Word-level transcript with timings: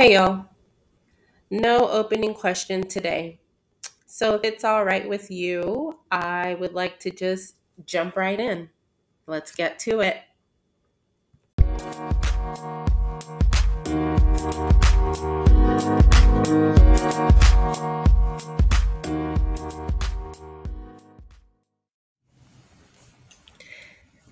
Hey 0.00 0.14
y'all, 0.14 0.46
no 1.50 1.86
opening 1.90 2.32
question 2.32 2.86
today. 2.86 3.38
So, 4.06 4.34
if 4.34 4.44
it's 4.44 4.64
all 4.64 4.82
right 4.82 5.06
with 5.06 5.30
you, 5.30 5.98
I 6.10 6.54
would 6.54 6.72
like 6.72 6.98
to 7.00 7.10
just 7.10 7.56
jump 7.84 8.16
right 8.16 8.40
in. 8.40 8.70
Let's 9.26 9.54
get 9.54 9.78
to 9.80 10.00
it. 10.00 10.22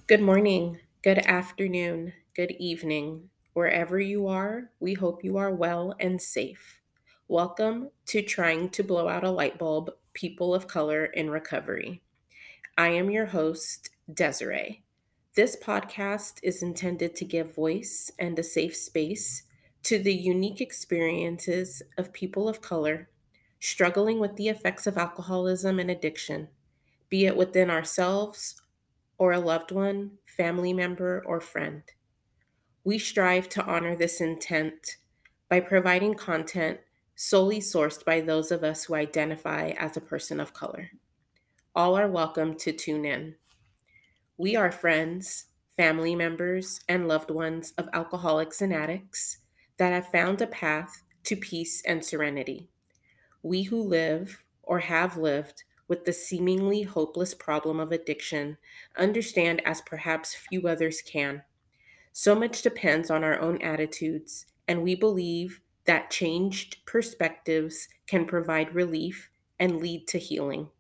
Good 0.07 0.23
morning, 0.23 0.79
good 1.03 1.19
afternoon, 1.19 2.15
good 2.35 2.53
evening. 2.53 3.29
Wherever 3.59 3.99
you 3.99 4.29
are, 4.29 4.71
we 4.79 4.95
hope 4.95 5.25
you 5.25 5.37
are 5.37 5.51
well 5.53 5.93
and 5.99 6.23
safe. 6.23 6.81
Welcome 7.27 7.91
to 8.07 8.23
Trying 8.23 8.71
to 8.71 8.85
Blow 8.85 9.09
Out 9.09 9.25
a 9.25 9.33
Light 9.33 9.59
Bulb 9.59 9.91
People 10.13 10.55
of 10.55 10.69
Color 10.69 11.07
in 11.07 11.29
Recovery. 11.29 12.01
I 12.79 12.91
am 12.91 13.11
your 13.11 13.27
host, 13.27 13.91
Desiree. 14.15 14.85
This 15.35 15.57
podcast 15.57 16.39
is 16.41 16.63
intended 16.63 17.17
to 17.17 17.25
give 17.25 17.57
voice 17.57 18.13
and 18.17 18.39
a 18.39 18.45
safe 18.45 18.77
space 18.77 19.43
to 19.83 19.99
the 19.99 20.15
unique 20.15 20.61
experiences 20.61 21.83
of 21.99 22.13
people 22.13 22.49
of 22.49 22.61
color 22.61 23.09
struggling 23.59 24.21
with 24.21 24.37
the 24.37 24.49
effects 24.49 24.87
of 24.87 24.97
alcoholism 24.97 25.81
and 25.81 25.91
addiction, 25.91 26.47
be 27.09 27.27
it 27.27 27.37
within 27.37 27.71
ourselves 27.71 28.63
or 29.19 29.33
a 29.33 29.41
loved 29.41 29.73
one, 29.73 30.13
family 30.25 30.73
member, 30.73 31.21
or 31.27 31.41
friend. 31.41 31.83
We 32.85 32.99
strive 32.99 33.49
to 33.51 33.65
honor 33.65 33.97
this 33.97 34.21
intent 34.21 34.97
by 35.49 35.61
providing 35.61 36.15
content 36.15 36.81
solely 37.15 37.59
sourced 37.59 38.05
by 38.05 38.21
those 38.21 38.53
of 38.53 38.63
us 38.63 38.85
who 38.85 38.95
identify 38.95 39.71
as 39.71 39.97
a 39.97 40.01
person 40.01 40.39
of 40.39 40.55
color. 40.55 40.91
All 41.75 41.97
are 41.97 42.09
welcome 42.09 42.55
to 42.59 42.73
tune 42.73 43.05
in. 43.05 43.35
We 44.37 44.55
are 44.55 44.71
friends, 44.71 45.47
family 45.77 46.15
members, 46.15 46.81
and 46.89 47.09
loved 47.09 47.31
ones 47.31 47.73
of 47.77 47.89
alcoholics 47.93 48.63
and 48.63 48.73
addicts 48.73 49.39
that 49.79 49.93
have 49.93 50.13
found 50.13 50.41
a 50.41 50.47
path 50.47 51.03
to 51.25 51.37
peace 51.37 51.83
and 51.85 52.05
serenity. 52.05 52.69
We 53.43 53.65
who 53.65 53.83
live 53.83 54.45
or 54.63 54.81
have 54.81 55.17
lived 55.17 55.65
with 55.89 56.05
the 56.05 56.13
seemingly 56.13 56.83
hopeless 56.83 57.35
problem 57.35 57.81
of 57.81 57.91
addiction 57.91 58.59
understand 58.97 59.61
as 59.67 59.81
perhaps 59.81 60.35
few 60.35 60.69
others 60.69 61.03
can. 61.03 61.43
So 62.21 62.35
much 62.35 62.63
depends 62.63 63.13
on 63.13 63.23
our 63.23 63.39
own 63.39 63.63
attitudes, 63.63 64.47
and 64.67 64.83
we 64.83 64.97
believe 64.97 65.61
that 65.85 66.11
changed 66.11 66.85
perspectives 66.85 67.87
can 68.09 68.25
provide 68.25 68.75
relief 68.75 69.31
and 69.57 69.77
lead 69.77 70.09
to 70.09 70.19
healing. 70.19 70.71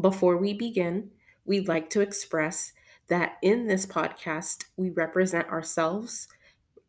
Before 0.00 0.38
we 0.38 0.54
begin, 0.54 1.10
we'd 1.44 1.68
like 1.68 1.90
to 1.90 2.00
express 2.00 2.72
that 3.08 3.36
in 3.42 3.66
this 3.66 3.84
podcast, 3.84 4.64
we 4.78 4.88
represent 4.88 5.48
ourselves 5.48 6.28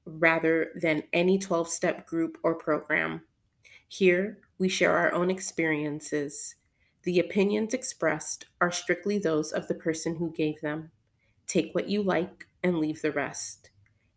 rather 0.05 0.71
than 0.81 1.03
any 1.11 1.37
12 1.37 1.67
step 1.67 2.07
group 2.07 2.37
or 2.43 2.55
program. 2.55 3.23
Here, 3.89 4.37
we 4.57 4.69
share 4.69 4.97
our 4.97 5.11
own 5.11 5.29
experiences. 5.29 6.55
The 7.03 7.19
opinions 7.19 7.73
expressed 7.73 8.45
are 8.61 8.71
strictly 8.71 9.19
those 9.19 9.51
of 9.51 9.67
the 9.67 9.75
person 9.75 10.15
who 10.15 10.31
gave 10.31 10.61
them. 10.61 10.91
Take 11.45 11.75
what 11.75 11.89
you 11.89 12.01
like 12.01 12.46
and 12.63 12.79
leave 12.79 13.01
the 13.01 13.11
rest. 13.11 13.69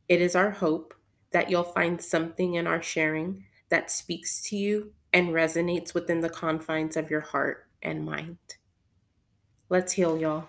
It 0.08 0.20
is 0.20 0.34
our 0.34 0.50
hope 0.50 0.94
that 1.33 1.50
you'll 1.50 1.62
find 1.62 2.02
something 2.02 2.55
in 2.55 2.66
our 2.66 2.82
sharing 2.82 3.44
that 3.69 3.91
speaks 3.91 4.42
to 4.42 4.56
you 4.56 4.92
and 5.12 5.28
resonates 5.28 5.94
within 5.94 6.20
the 6.20 6.28
confines 6.28 6.97
of 6.97 7.10
your 7.10 7.20
heart 7.20 7.66
and 7.82 8.05
mind. 8.05 8.38
Let's 9.69 9.92
heal, 9.92 10.19
y'all. 10.19 10.48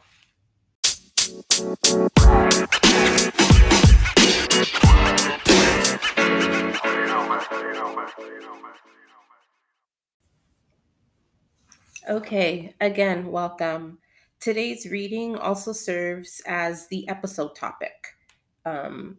Okay, 12.10 12.74
again, 12.82 13.32
welcome. 13.32 14.00
Today's 14.42 14.88
reading 14.90 15.36
also 15.36 15.72
serves 15.72 16.42
as 16.48 16.88
the 16.88 17.08
episode 17.08 17.54
topic. 17.54 18.18
Um, 18.66 19.18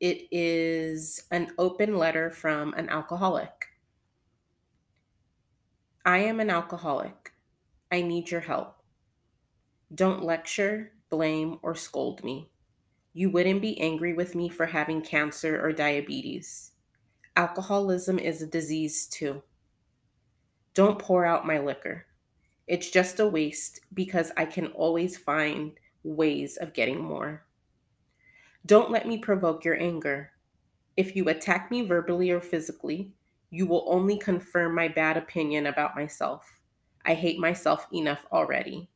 it 0.00 0.26
is 0.32 1.22
an 1.30 1.52
open 1.56 1.96
letter 1.96 2.30
from 2.30 2.74
an 2.74 2.88
alcoholic. 2.88 3.68
I 6.04 6.18
am 6.18 6.40
an 6.40 6.50
alcoholic. 6.50 7.32
I 7.92 8.02
need 8.02 8.28
your 8.28 8.40
help. 8.40 8.82
Don't 9.94 10.24
lecture, 10.24 10.90
blame, 11.10 11.60
or 11.62 11.76
scold 11.76 12.24
me. 12.24 12.50
You 13.12 13.30
wouldn't 13.30 13.62
be 13.62 13.80
angry 13.80 14.14
with 14.14 14.34
me 14.34 14.48
for 14.48 14.66
having 14.66 15.00
cancer 15.00 15.64
or 15.64 15.70
diabetes. 15.70 16.72
Alcoholism 17.36 18.18
is 18.18 18.42
a 18.42 18.48
disease 18.48 19.06
too. 19.06 19.44
Don't 20.74 20.98
pour 20.98 21.24
out 21.24 21.46
my 21.46 21.60
liquor. 21.60 22.06
It's 22.66 22.90
just 22.90 23.20
a 23.20 23.26
waste 23.26 23.80
because 23.94 24.32
I 24.36 24.44
can 24.44 24.66
always 24.68 25.16
find 25.16 25.72
ways 26.02 26.56
of 26.56 26.72
getting 26.72 27.00
more. 27.00 27.44
Don't 28.64 28.90
let 28.90 29.06
me 29.06 29.18
provoke 29.18 29.64
your 29.64 29.80
anger. 29.80 30.32
If 30.96 31.14
you 31.14 31.28
attack 31.28 31.70
me 31.70 31.82
verbally 31.82 32.30
or 32.30 32.40
physically, 32.40 33.12
you 33.50 33.66
will 33.66 33.84
only 33.86 34.18
confirm 34.18 34.74
my 34.74 34.88
bad 34.88 35.16
opinion 35.16 35.66
about 35.66 35.94
myself. 35.94 36.58
I 37.04 37.14
hate 37.14 37.38
myself 37.38 37.86
enough 37.92 38.26
already. 38.32 38.88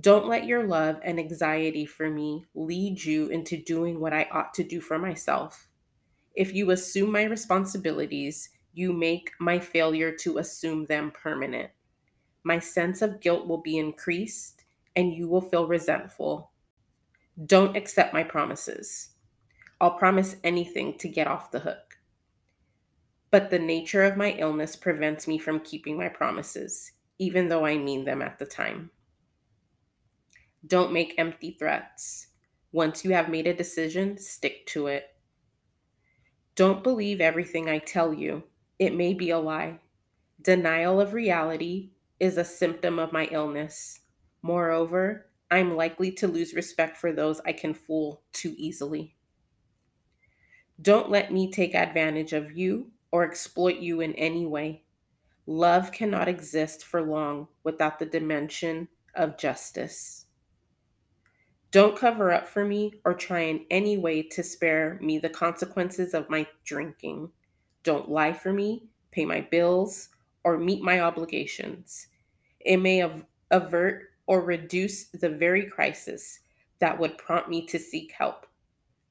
Don't 0.00 0.28
let 0.28 0.46
your 0.46 0.66
love 0.66 0.98
and 1.04 1.18
anxiety 1.18 1.84
for 1.84 2.08
me 2.08 2.46
lead 2.54 3.02
you 3.02 3.28
into 3.28 3.62
doing 3.62 4.00
what 4.00 4.14
I 4.14 4.26
ought 4.30 4.54
to 4.54 4.64
do 4.64 4.80
for 4.80 4.98
myself. 4.98 5.68
If 6.34 6.54
you 6.54 6.70
assume 6.70 7.12
my 7.12 7.24
responsibilities, 7.24 8.50
you 8.72 8.94
make 8.94 9.32
my 9.38 9.58
failure 9.58 10.12
to 10.20 10.38
assume 10.38 10.86
them 10.86 11.10
permanent 11.10 11.70
my 12.46 12.60
sense 12.60 13.02
of 13.02 13.20
guilt 13.20 13.48
will 13.48 13.60
be 13.60 13.76
increased 13.76 14.62
and 14.94 15.12
you 15.12 15.26
will 15.26 15.40
feel 15.40 15.66
resentful. 15.66 16.52
Don't 17.44 17.76
accept 17.76 18.14
my 18.14 18.22
promises. 18.22 19.08
I'll 19.80 19.98
promise 19.98 20.36
anything 20.44 20.96
to 20.98 21.08
get 21.08 21.26
off 21.26 21.50
the 21.50 21.58
hook. 21.58 21.98
But 23.32 23.50
the 23.50 23.58
nature 23.58 24.04
of 24.04 24.16
my 24.16 24.30
illness 24.38 24.76
prevents 24.76 25.26
me 25.26 25.38
from 25.38 25.58
keeping 25.58 25.98
my 25.98 26.08
promises, 26.08 26.92
even 27.18 27.48
though 27.48 27.66
I 27.66 27.78
mean 27.78 28.04
them 28.04 28.22
at 28.22 28.38
the 28.38 28.46
time. 28.46 28.92
Don't 30.64 30.92
make 30.92 31.16
empty 31.18 31.56
threats. 31.58 32.28
Once 32.70 33.04
you 33.04 33.10
have 33.10 33.28
made 33.28 33.48
a 33.48 33.54
decision, 33.54 34.18
stick 34.18 34.66
to 34.66 34.86
it. 34.86 35.08
Don't 36.54 36.84
believe 36.84 37.20
everything 37.20 37.68
I 37.68 37.78
tell 37.78 38.14
you. 38.14 38.44
It 38.78 38.94
may 38.94 39.14
be 39.14 39.30
a 39.30 39.38
lie. 39.40 39.80
Denial 40.40 41.00
of 41.00 41.12
reality 41.12 41.90
is 42.20 42.38
a 42.38 42.44
symptom 42.44 42.98
of 42.98 43.12
my 43.12 43.26
illness. 43.30 44.00
Moreover, 44.42 45.26
I'm 45.50 45.76
likely 45.76 46.10
to 46.12 46.28
lose 46.28 46.54
respect 46.54 46.96
for 46.96 47.12
those 47.12 47.40
I 47.46 47.52
can 47.52 47.74
fool 47.74 48.22
too 48.32 48.54
easily. 48.56 49.14
Don't 50.82 51.10
let 51.10 51.32
me 51.32 51.50
take 51.50 51.74
advantage 51.74 52.32
of 52.32 52.56
you 52.56 52.90
or 53.10 53.24
exploit 53.24 53.76
you 53.76 54.00
in 54.00 54.14
any 54.14 54.46
way. 54.46 54.82
Love 55.46 55.92
cannot 55.92 56.28
exist 56.28 56.84
for 56.84 57.02
long 57.02 57.48
without 57.62 57.98
the 57.98 58.06
dimension 58.06 58.88
of 59.14 59.38
justice. 59.38 60.26
Don't 61.70 61.96
cover 61.96 62.32
up 62.32 62.48
for 62.48 62.64
me 62.64 62.94
or 63.04 63.14
try 63.14 63.40
in 63.40 63.64
any 63.70 63.98
way 63.98 64.22
to 64.22 64.42
spare 64.42 64.98
me 65.00 65.18
the 65.18 65.28
consequences 65.28 66.14
of 66.14 66.30
my 66.30 66.46
drinking. 66.64 67.30
Don't 67.82 68.08
lie 68.08 68.32
for 68.32 68.52
me, 68.52 68.88
pay 69.10 69.24
my 69.24 69.40
bills, 69.40 70.08
or 70.46 70.56
meet 70.56 70.80
my 70.80 71.00
obligations. 71.00 72.06
It 72.60 72.76
may 72.76 73.02
av- 73.02 73.26
avert 73.50 74.10
or 74.28 74.42
reduce 74.42 75.06
the 75.06 75.28
very 75.28 75.66
crisis 75.66 76.38
that 76.78 76.96
would 76.96 77.18
prompt 77.18 77.48
me 77.48 77.66
to 77.66 77.80
seek 77.80 78.12
help. 78.12 78.46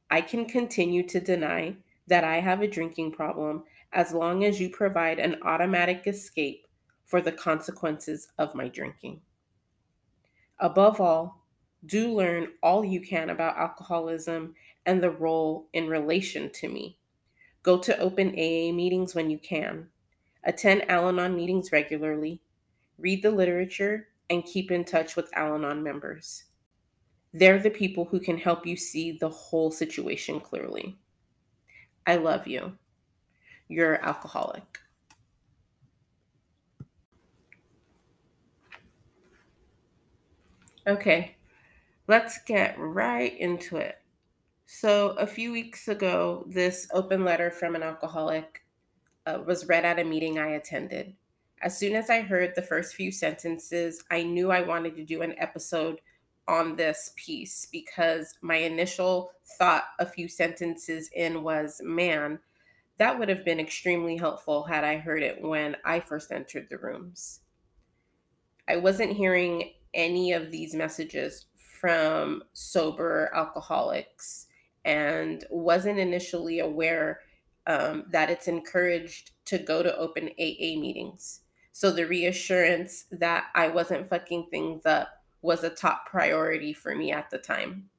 I 0.10 0.22
can 0.22 0.46
continue 0.46 1.06
to 1.10 1.20
deny 1.20 1.76
that 2.08 2.24
I 2.24 2.40
have 2.40 2.62
a 2.62 2.70
drinking 2.70 3.12
problem 3.12 3.66
as 3.92 4.14
long 4.14 4.46
as 4.46 4.62
you 4.62 4.70
provide 4.70 5.20
an 5.20 5.36
automatic 5.42 6.04
escape 6.08 6.68
for 7.04 7.20
the 7.20 7.34
consequences 7.34 8.30
of 8.38 8.56
my 8.56 8.70
drinking. 8.70 9.20
Above 10.60 11.02
all, 11.02 11.44
do 11.86 12.14
learn 12.14 12.48
all 12.64 12.86
you 12.86 13.02
can 13.02 13.30
about 13.30 13.58
alcoholism 13.58 14.56
and 14.86 15.04
the 15.04 15.12
role 15.12 15.68
in 15.74 15.90
relation 15.90 16.50
to 16.54 16.70
me. 16.70 16.98
Go 17.62 17.78
to 17.80 18.00
open 18.00 18.30
AA 18.30 18.72
meetings 18.72 19.14
when 19.14 19.30
you 19.30 19.38
can. 19.38 19.90
Attend 20.46 20.90
Al 20.90 21.10
Anon 21.10 21.36
meetings 21.36 21.72
regularly, 21.72 22.40
read 23.00 23.24
the 23.24 23.32
literature, 23.32 24.08
and 24.30 24.46
keep 24.46 24.72
in 24.72 24.86
touch 24.86 25.16
with 25.16 25.36
Al 25.36 25.56
Anon 25.56 25.84
members. 25.84 26.46
They're 27.34 27.60
the 27.60 27.70
people 27.70 28.06
who 28.06 28.20
can 28.20 28.38
help 28.38 28.66
you 28.66 28.78
see 28.78 29.18
the 29.18 29.30
whole 29.30 29.72
situation 29.72 30.40
clearly. 30.40 30.98
I 32.08 32.16
love 32.18 32.48
you. 32.48 32.78
Your 33.68 34.04
alcoholic. 34.06 34.80
Okay, 40.88 41.36
let's 42.08 42.38
get 42.44 42.78
right 42.78 43.36
into 43.40 43.78
it. 43.78 43.98
So, 44.68 45.10
a 45.18 45.26
few 45.26 45.52
weeks 45.52 45.88
ago, 45.88 46.46
this 46.48 46.88
open 46.94 47.24
letter 47.24 47.50
from 47.50 47.76
an 47.76 47.82
alcoholic 47.82 48.65
uh, 49.26 49.40
was 49.46 49.68
read 49.68 49.86
at 49.86 50.00
a 50.00 50.04
meeting 50.04 50.40
I 50.40 50.50
attended. 50.50 51.14
As 51.62 51.78
soon 51.78 51.96
as 51.96 52.10
I 52.10 52.22
heard 52.22 52.54
the 52.56 52.62
first 52.62 52.96
few 52.96 53.12
sentences, 53.12 54.04
I 54.12 54.24
knew 54.24 54.52
I 54.52 54.62
wanted 54.62 54.96
to 54.98 55.04
do 55.04 55.22
an 55.22 55.36
episode 55.38 56.00
on 56.48 56.76
this 56.76 57.12
piece 57.16 57.68
because 57.72 58.36
my 58.42 58.58
initial 58.58 59.32
thought 59.58 59.86
a 60.00 60.06
few 60.06 60.28
sentences 60.28 61.10
in 61.16 61.44
was 61.44 61.82
man, 61.84 62.40
that 62.98 63.18
would 63.18 63.30
have 63.30 63.44
been 63.44 63.60
extremely 63.60 64.16
helpful 64.18 64.64
had 64.64 64.84
I 64.84 64.98
heard 64.98 65.24
it 65.24 65.42
when 65.42 65.76
I 65.84 66.00
first 66.00 66.32
entered 66.32 66.68
the 66.70 66.78
rooms. 66.78 67.42
I 68.68 68.78
wasn't 68.78 69.14
hearing 69.14 69.72
any 69.94 70.34
of 70.34 70.52
these 70.52 70.74
messages 70.74 71.46
from 71.80 72.44
sober 72.54 73.32
alcoholics 73.34 74.48
and 74.84 75.46
wasn't 75.50 76.00
initially 76.00 76.60
aware 76.60 77.22
um, 77.68 78.06
that 78.10 78.30
it's 78.30 78.48
encouraged 78.48 79.32
to 79.46 79.58
go 79.58 79.84
to 79.84 79.96
open 79.98 80.30
AA 80.40 80.80
meetings. 80.80 81.42
So 81.72 81.92
the 81.92 82.06
reassurance 82.06 83.06
that 83.12 83.46
I 83.54 83.68
wasn't 83.68 84.08
fucking 84.08 84.48
things 84.50 84.86
up 84.86 85.10
was 85.42 85.64
a 85.64 85.70
top 85.70 86.06
priority 86.06 86.74
for 86.74 86.96
me 86.96 87.12
at 87.12 87.30
the 87.30 87.38
time. 87.38 87.90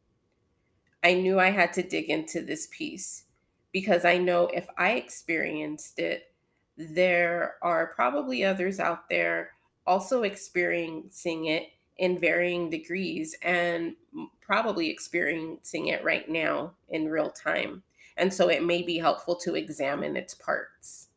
I 1.04 1.14
knew 1.14 1.38
I 1.38 1.50
had 1.50 1.72
to 1.74 1.82
dig 1.82 2.10
into 2.10 2.40
this 2.40 2.68
piece 2.70 3.24
because 3.72 4.04
I 4.04 4.18
know 4.18 4.46
if 4.46 4.66
I 4.76 4.92
experienced 4.92 5.98
it, 5.98 6.32
there 6.76 7.56
are 7.62 7.88
probably 7.88 8.44
others 8.44 8.80
out 8.80 9.08
there 9.08 9.50
also 9.86 10.22
experiencing 10.22 11.46
it 11.46 11.68
in 11.98 12.18
varying 12.18 12.68
degrees 12.70 13.36
and 13.42 13.94
probably 14.40 14.90
experiencing 14.90 15.88
it 15.88 16.04
right 16.04 16.28
now 16.28 16.72
in 16.88 17.08
real 17.08 17.30
time. 17.30 17.82
And 18.16 18.32
so 18.32 18.48
it 18.48 18.64
may 18.64 18.82
be 18.82 18.98
helpful 18.98 19.36
to 19.36 19.54
examine 19.54 20.16
its 20.16 20.34
parts. 20.34 21.08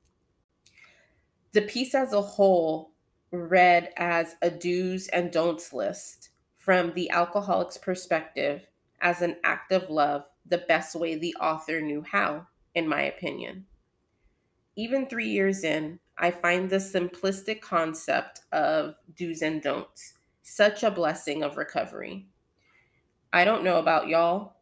The 1.51 1.61
piece 1.61 1.95
as 1.95 2.13
a 2.13 2.21
whole 2.21 2.91
read 3.31 3.91
as 3.97 4.35
a 4.41 4.49
do's 4.49 5.07
and 5.09 5.31
don'ts 5.31 5.73
list 5.73 6.29
from 6.55 6.93
the 6.93 7.09
alcoholic's 7.09 7.77
perspective 7.77 8.69
as 9.01 9.21
an 9.21 9.37
act 9.43 9.71
of 9.71 9.89
love, 9.89 10.25
the 10.45 10.57
best 10.57 10.95
way 10.95 11.15
the 11.15 11.35
author 11.35 11.79
knew 11.79 12.01
how, 12.01 12.47
in 12.75 12.87
my 12.87 13.01
opinion. 13.01 13.65
Even 14.75 15.07
three 15.07 15.29
years 15.29 15.63
in, 15.63 15.99
I 16.17 16.31
find 16.31 16.69
the 16.69 16.77
simplistic 16.77 17.61
concept 17.61 18.41
of 18.51 18.95
do's 19.15 19.41
and 19.41 19.61
don'ts 19.61 20.15
such 20.41 20.83
a 20.83 20.91
blessing 20.91 21.43
of 21.43 21.57
recovery. 21.57 22.27
I 23.31 23.45
don't 23.45 23.63
know 23.63 23.77
about 23.77 24.07
y'all, 24.07 24.55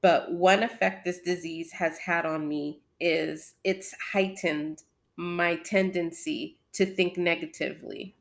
but 0.00 0.32
one 0.32 0.62
effect 0.62 1.04
this 1.04 1.20
disease 1.20 1.72
has 1.72 1.98
had 1.98 2.26
on 2.26 2.48
me 2.48 2.80
is 3.00 3.54
it's 3.64 3.94
heightened 4.12 4.82
my 5.16 5.56
tendency 5.56 6.58
to 6.72 6.86
think 6.86 7.16
negatively. 7.16 8.14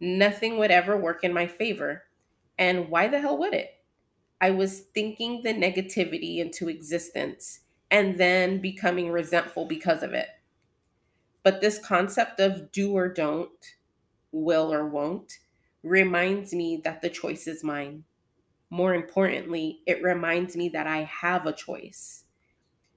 Nothing 0.00 0.58
would 0.58 0.70
ever 0.70 0.96
work 0.96 1.22
in 1.22 1.32
my 1.32 1.46
favor. 1.46 2.04
And 2.58 2.88
why 2.88 3.08
the 3.08 3.20
hell 3.20 3.38
would 3.38 3.54
it? 3.54 3.70
I 4.40 4.50
was 4.50 4.80
thinking 4.80 5.42
the 5.42 5.52
negativity 5.52 6.38
into 6.38 6.68
existence 6.68 7.60
and 7.90 8.16
then 8.16 8.60
becoming 8.60 9.10
resentful 9.10 9.66
because 9.66 10.02
of 10.02 10.14
it. 10.14 10.28
But 11.42 11.60
this 11.60 11.78
concept 11.78 12.40
of 12.40 12.72
do 12.72 12.92
or 12.92 13.08
don't, 13.08 13.50
will 14.32 14.72
or 14.72 14.86
won't, 14.86 15.38
reminds 15.82 16.54
me 16.54 16.80
that 16.84 17.02
the 17.02 17.10
choice 17.10 17.46
is 17.46 17.64
mine. 17.64 18.04
More 18.70 18.94
importantly, 18.94 19.80
it 19.86 20.02
reminds 20.02 20.56
me 20.56 20.68
that 20.70 20.86
I 20.86 21.02
have 21.02 21.46
a 21.46 21.52
choice. 21.52 22.24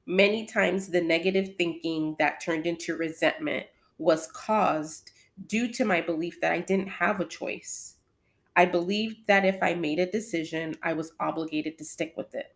Many 0.05 0.45
times, 0.45 0.89
the 0.89 1.01
negative 1.01 1.55
thinking 1.57 2.15
that 2.19 2.41
turned 2.41 2.67
into 2.67 2.95
resentment 2.95 3.65
was 3.97 4.27
caused 4.31 5.11
due 5.47 5.67
to 5.73 5.85
my 5.85 6.01
belief 6.01 6.39
that 6.41 6.51
I 6.51 6.59
didn't 6.59 6.89
have 6.89 7.19
a 7.19 7.25
choice. 7.25 7.95
I 8.55 8.65
believed 8.65 9.27
that 9.27 9.45
if 9.45 9.63
I 9.63 9.73
made 9.73 9.99
a 9.99 10.11
decision, 10.11 10.75
I 10.83 10.93
was 10.93 11.13
obligated 11.19 11.77
to 11.77 11.85
stick 11.85 12.13
with 12.15 12.35
it. 12.35 12.55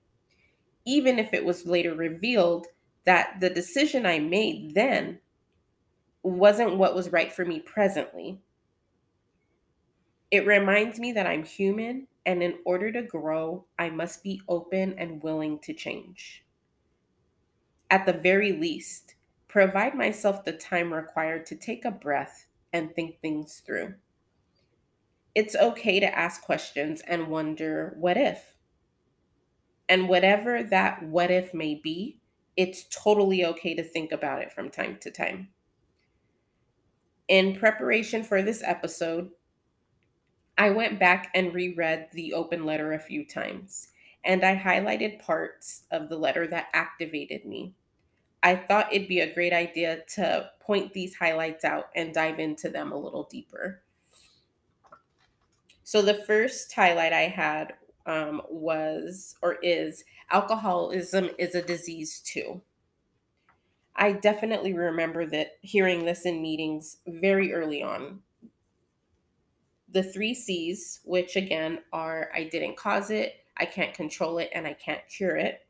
Even 0.86 1.18
if 1.18 1.34
it 1.34 1.44
was 1.44 1.66
later 1.66 1.96
revealed 1.96 2.68
that 3.06 3.40
the 3.40 3.50
decision 3.50 4.06
I 4.06 4.20
made 4.20 4.76
then 4.76 5.20
wasn't 6.24 6.78
what 6.78 6.94
was 6.94 7.12
right 7.12 7.32
for 7.32 7.46
me 7.46 7.60
presently. 7.60 8.40
It 10.30 10.46
reminds 10.46 11.00
me 11.00 11.14
that 11.14 11.26
I'm 11.26 11.46
human, 11.46 12.08
and 12.28 12.44
in 12.44 12.56
order 12.66 12.92
to 12.92 13.02
grow, 13.02 13.66
I 13.80 13.90
must 13.90 14.22
be 14.22 14.42
open 14.50 14.94
and 15.00 15.24
willing 15.24 15.60
to 15.60 15.74
change. 15.74 16.44
At 17.90 18.06
the 18.06 18.12
very 18.12 18.52
least, 18.52 19.16
provide 19.48 19.96
myself 19.96 20.44
the 20.44 20.52
time 20.52 20.94
required 20.94 21.46
to 21.48 21.56
take 21.56 21.86
a 21.86 21.92
breath 21.92 22.46
and 22.74 22.94
think 22.94 23.22
things 23.22 23.64
through. 23.66 23.94
It's 25.36 25.56
okay 25.56 26.02
to 26.02 26.18
ask 26.18 26.42
questions 26.42 27.02
and 27.08 27.30
wonder, 27.30 27.96
what 27.98 28.18
if? 28.18 28.56
And 29.88 30.10
whatever 30.10 30.64
that 30.64 31.04
what 31.04 31.32
if 31.32 31.54
may 31.54 31.76
be, 31.76 32.18
it's 32.58 32.88
totally 32.90 33.46
okay 33.46 33.74
to 33.74 33.84
think 33.84 34.12
about 34.12 34.42
it 34.42 34.52
from 34.52 34.70
time 34.70 34.98
to 35.02 35.12
time. 35.12 35.48
In 37.30 37.56
preparation 37.56 38.22
for 38.22 38.42
this 38.42 38.62
episode, 38.66 39.30
I 40.58 40.72
went 40.72 41.00
back 41.00 41.30
and 41.36 41.54
reread 41.54 42.10
the 42.14 42.34
open 42.34 42.66
letter 42.66 42.94
a 42.94 43.00
few 43.00 43.26
times, 43.26 43.90
and 44.24 44.44
I 44.44 44.58
highlighted 44.58 45.20
parts 45.20 45.84
of 45.92 46.10
the 46.10 46.18
letter 46.18 46.48
that 46.48 46.70
activated 46.74 47.46
me. 47.46 47.76
I 48.42 48.56
thought 48.56 48.92
it'd 48.92 49.08
be 49.08 49.20
a 49.20 49.34
great 49.34 49.54
idea 49.54 50.04
to 50.16 50.52
point 50.60 50.94
these 50.94 51.16
highlights 51.16 51.64
out 51.64 51.90
and 51.96 52.14
dive 52.14 52.40
into 52.40 52.70
them 52.70 52.92
a 52.92 52.98
little 52.98 53.28
deeper. 53.30 53.82
So, 55.84 56.02
the 56.02 56.14
first 56.26 56.74
highlight 56.74 57.14
I 57.14 57.28
had 57.28 57.76
um, 58.06 58.42
was 58.50 59.36
or 59.42 59.56
is 59.62 60.04
alcoholism 60.32 61.30
is 61.38 61.56
a 61.56 61.62
disease 61.62 62.20
too. 62.20 62.62
I 63.96 64.12
definitely 64.12 64.74
remember 64.74 65.26
that 65.28 65.58
hearing 65.62 66.06
this 66.06 66.26
in 66.26 66.42
meetings 66.42 66.98
very 67.08 67.54
early 67.54 67.82
on 67.82 68.22
the 69.90 70.04
three 70.04 70.34
C's, 70.34 71.00
which 71.04 71.36
again 71.36 71.80
are 71.94 72.30
I 72.36 72.44
didn't 72.44 72.78
cause 72.78 73.10
it, 73.10 73.36
I 73.58 73.66
can't 73.66 73.94
control 73.94 74.38
it, 74.38 74.50
and 74.54 74.68
I 74.68 74.74
can't 74.74 75.02
cure 75.08 75.38
it. 75.38 75.66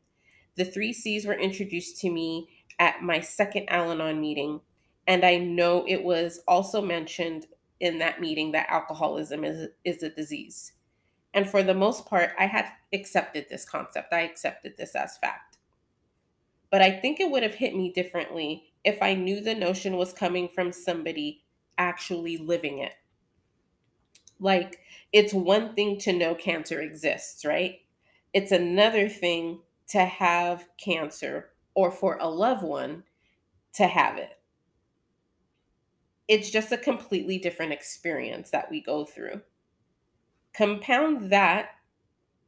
The 0.56 0.64
three 0.64 0.92
C's 0.92 1.26
were 1.26 1.34
introduced 1.34 2.00
to 2.00 2.10
me 2.10 2.48
at 2.78 3.02
my 3.02 3.20
second 3.20 3.68
Al 3.68 3.90
Anon 3.90 4.20
meeting. 4.20 4.60
And 5.06 5.24
I 5.24 5.36
know 5.36 5.84
it 5.86 6.02
was 6.02 6.40
also 6.46 6.82
mentioned 6.82 7.46
in 7.80 7.98
that 7.98 8.20
meeting 8.20 8.52
that 8.52 8.68
alcoholism 8.68 9.44
is, 9.44 9.68
is 9.84 10.02
a 10.02 10.10
disease. 10.10 10.72
And 11.32 11.48
for 11.48 11.62
the 11.62 11.74
most 11.74 12.06
part, 12.06 12.30
I 12.38 12.46
had 12.46 12.66
accepted 12.92 13.46
this 13.48 13.64
concept. 13.64 14.12
I 14.12 14.20
accepted 14.20 14.76
this 14.76 14.94
as 14.94 15.16
fact. 15.18 15.58
But 16.70 16.82
I 16.82 16.90
think 16.90 17.20
it 17.20 17.30
would 17.30 17.42
have 17.42 17.54
hit 17.54 17.74
me 17.74 17.92
differently 17.92 18.72
if 18.84 19.00
I 19.00 19.14
knew 19.14 19.40
the 19.40 19.54
notion 19.54 19.96
was 19.96 20.12
coming 20.12 20.48
from 20.48 20.72
somebody 20.72 21.44
actually 21.78 22.36
living 22.36 22.78
it. 22.78 22.94
Like, 24.40 24.80
it's 25.12 25.32
one 25.32 25.74
thing 25.74 25.98
to 26.00 26.12
know 26.12 26.34
cancer 26.34 26.80
exists, 26.80 27.44
right? 27.44 27.80
It's 28.32 28.52
another 28.52 29.08
thing 29.08 29.60
to 29.88 30.04
have 30.04 30.68
cancer 30.76 31.50
or 31.74 31.90
for 31.90 32.18
a 32.20 32.28
loved 32.28 32.62
one 32.62 33.04
to 33.74 33.86
have 33.86 34.18
it. 34.18 34.38
It's 36.26 36.50
just 36.50 36.72
a 36.72 36.76
completely 36.76 37.38
different 37.38 37.72
experience 37.72 38.50
that 38.50 38.70
we 38.70 38.82
go 38.82 39.04
through. 39.04 39.40
Compound 40.52 41.30
that 41.30 41.70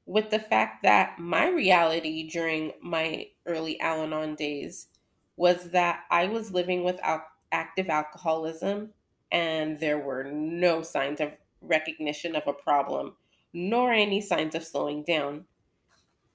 with 0.04 0.30
the 0.30 0.38
fact 0.38 0.82
that 0.82 1.18
my 1.18 1.48
reality 1.48 2.28
during 2.28 2.72
my 2.82 3.28
early 3.46 3.80
Al 3.80 4.02
Anon 4.02 4.34
days 4.34 4.88
was 5.36 5.70
that 5.70 6.00
I 6.10 6.26
was 6.26 6.52
living 6.52 6.82
with 6.84 6.98
al- 7.02 7.26
active 7.52 7.88
alcoholism 7.88 8.90
and 9.32 9.78
there 9.78 9.98
were 9.98 10.24
no 10.24 10.82
signs 10.82 11.20
of 11.20 11.38
recognition 11.60 12.34
of 12.36 12.46
a 12.46 12.52
problem, 12.52 13.14
nor 13.52 13.92
any 13.92 14.20
signs 14.20 14.54
of 14.54 14.64
slowing 14.64 15.02
down. 15.02 15.44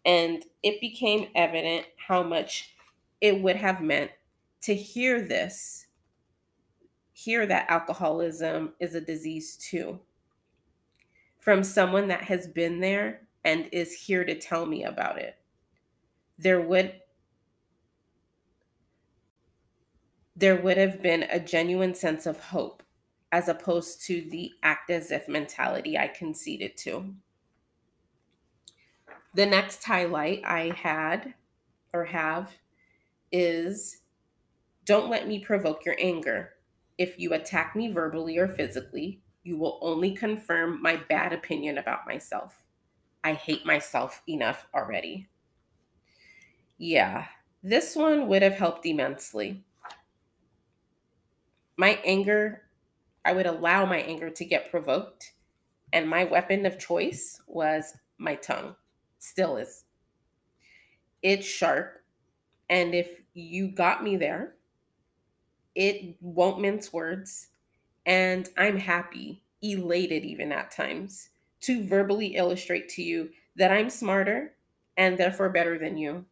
And 0.06 0.44
it 0.62 0.80
became 0.80 1.30
evident 1.34 1.88
how 2.08 2.24
much 2.24 2.76
it 3.22 3.42
would 3.42 3.56
have 3.56 3.82
meant 3.82 4.12
to 4.64 4.76
hear 4.76 5.22
this, 5.22 5.88
hear 7.14 7.46
that 7.46 7.70
alcoholism 7.70 8.74
is 8.80 8.94
a 8.94 9.02
disease 9.02 9.56
too, 9.58 10.00
from 11.40 11.64
someone 11.64 12.08
that 12.10 12.24
has 12.24 12.48
been 12.48 12.82
there 12.82 13.22
and 13.44 13.70
is 13.72 13.94
here 13.94 14.26
to 14.26 14.36
tell 14.36 14.66
me 14.66 14.84
about 14.84 15.20
it. 15.20 15.38
There 16.38 16.62
would 16.62 17.02
there 20.36 20.58
would 20.58 20.76
have 20.76 21.02
been 21.02 21.24
a 21.24 21.40
genuine 21.40 21.96
sense 21.96 22.26
of 22.26 22.40
hope 22.40 22.84
as 23.32 23.48
opposed 23.50 24.06
to 24.06 24.28
the 24.30 24.52
act 24.64 24.90
as 24.90 25.12
if 25.12 25.28
mentality 25.28 25.98
I 25.98 26.08
conceded 26.08 26.78
to. 26.78 27.14
The 29.34 29.46
next 29.46 29.84
highlight 29.84 30.44
I 30.46 30.70
had 30.70 31.34
or 31.94 32.06
have 32.06 32.52
is 33.32 34.02
don't 34.86 35.10
let 35.10 35.28
me 35.28 35.40
provoke 35.40 35.84
your 35.86 35.96
anger. 36.00 36.54
If 36.98 37.20
you 37.20 37.34
attack 37.34 37.76
me 37.76 37.92
verbally 37.92 38.38
or 38.38 38.48
physically, 38.48 39.22
you 39.44 39.58
will 39.58 39.80
only 39.82 40.12
confirm 40.12 40.82
my 40.82 40.96
bad 41.10 41.34
opinion 41.34 41.78
about 41.78 42.06
myself. 42.06 42.64
I 43.24 43.34
hate 43.34 43.66
myself 43.66 44.22
enough 44.30 44.68
already. 44.74 45.28
Yeah, 46.78 47.26
this 47.64 47.96
one 47.96 48.28
would 48.28 48.42
have 48.42 48.54
helped 48.54 48.86
immensely. 48.86 49.64
My 51.78 52.00
anger, 52.06 52.62
I 53.26 53.34
would 53.34 53.48
allow 53.48 53.86
my 53.86 53.98
anger 53.98 54.30
to 54.30 54.46
get 54.46 54.70
provoked, 54.70 55.34
and 55.92 56.08
my 56.08 56.24
weapon 56.24 56.66
of 56.66 56.80
choice 56.80 57.42
was 57.48 57.98
my 58.18 58.36
tongue. 58.36 58.76
Still 59.20 59.58
is. 59.58 59.86
It's 61.24 61.46
sharp, 61.46 61.98
and 62.70 62.94
if 62.94 63.22
you 63.34 63.68
got 63.70 64.04
me 64.04 64.16
there, 64.16 64.56
it 65.74 66.16
won't 66.22 66.62
mince 66.62 66.94
words, 66.94 67.48
and 68.06 68.48
I'm 68.58 68.78
happy, 68.78 69.44
elated 69.62 70.24
even 70.24 70.52
at 70.52 70.72
times, 70.72 71.30
to 71.62 71.84
verbally 71.88 72.36
illustrate 72.36 72.88
to 72.90 73.02
you 73.02 73.32
that 73.56 73.72
I'm 73.72 73.90
smarter 73.90 74.54
and 74.98 75.18
therefore 75.18 75.50
better 75.50 75.80
than 75.80 75.98
you. 75.98 76.26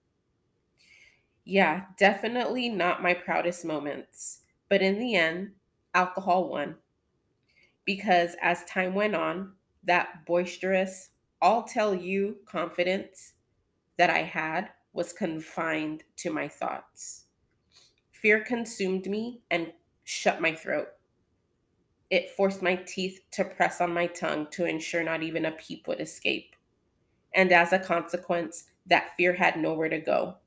Yeah, 1.46 1.86
definitely 1.98 2.70
not 2.70 3.04
my 3.04 3.14
proudest 3.14 3.66
moments. 3.66 4.42
But 4.70 4.82
in 4.82 5.00
the 5.00 5.16
end, 5.16 5.52
alcohol 5.94 6.50
won. 6.50 6.76
Because 7.86 8.36
as 8.42 8.64
time 8.66 8.94
went 8.94 9.16
on, 9.16 9.54
that 9.84 10.26
boisterous, 10.26 11.10
I'll 11.42 11.64
tell 11.64 11.94
you 11.94 12.38
confidence 12.46 13.34
that 13.98 14.10
I 14.10 14.20
had 14.20 14.70
was 14.94 15.12
confined 15.12 16.04
to 16.18 16.32
my 16.32 16.48
thoughts. 16.48 17.26
Fear 18.12 18.46
consumed 18.46 19.08
me 19.08 19.42
and 19.52 19.74
shut 20.04 20.40
my 20.40 20.54
throat. 20.54 20.88
It 22.10 22.30
forced 22.30 22.62
my 22.62 22.76
teeth 22.76 23.20
to 23.32 23.44
press 23.44 23.82
on 23.82 23.94
my 23.94 24.08
tongue 24.08 24.48
to 24.52 24.66
ensure 24.66 25.04
not 25.04 25.24
even 25.24 25.46
a 25.46 25.52
peep 25.52 25.88
would 25.88 26.00
escape. 26.00 26.56
And 27.34 27.52
as 27.52 27.74
a 27.74 27.80
consequence, 27.80 28.66
that 28.86 29.16
fear 29.18 29.34
had 29.34 29.58
nowhere 29.58 29.90
to 29.90 30.00
go. 30.00 30.38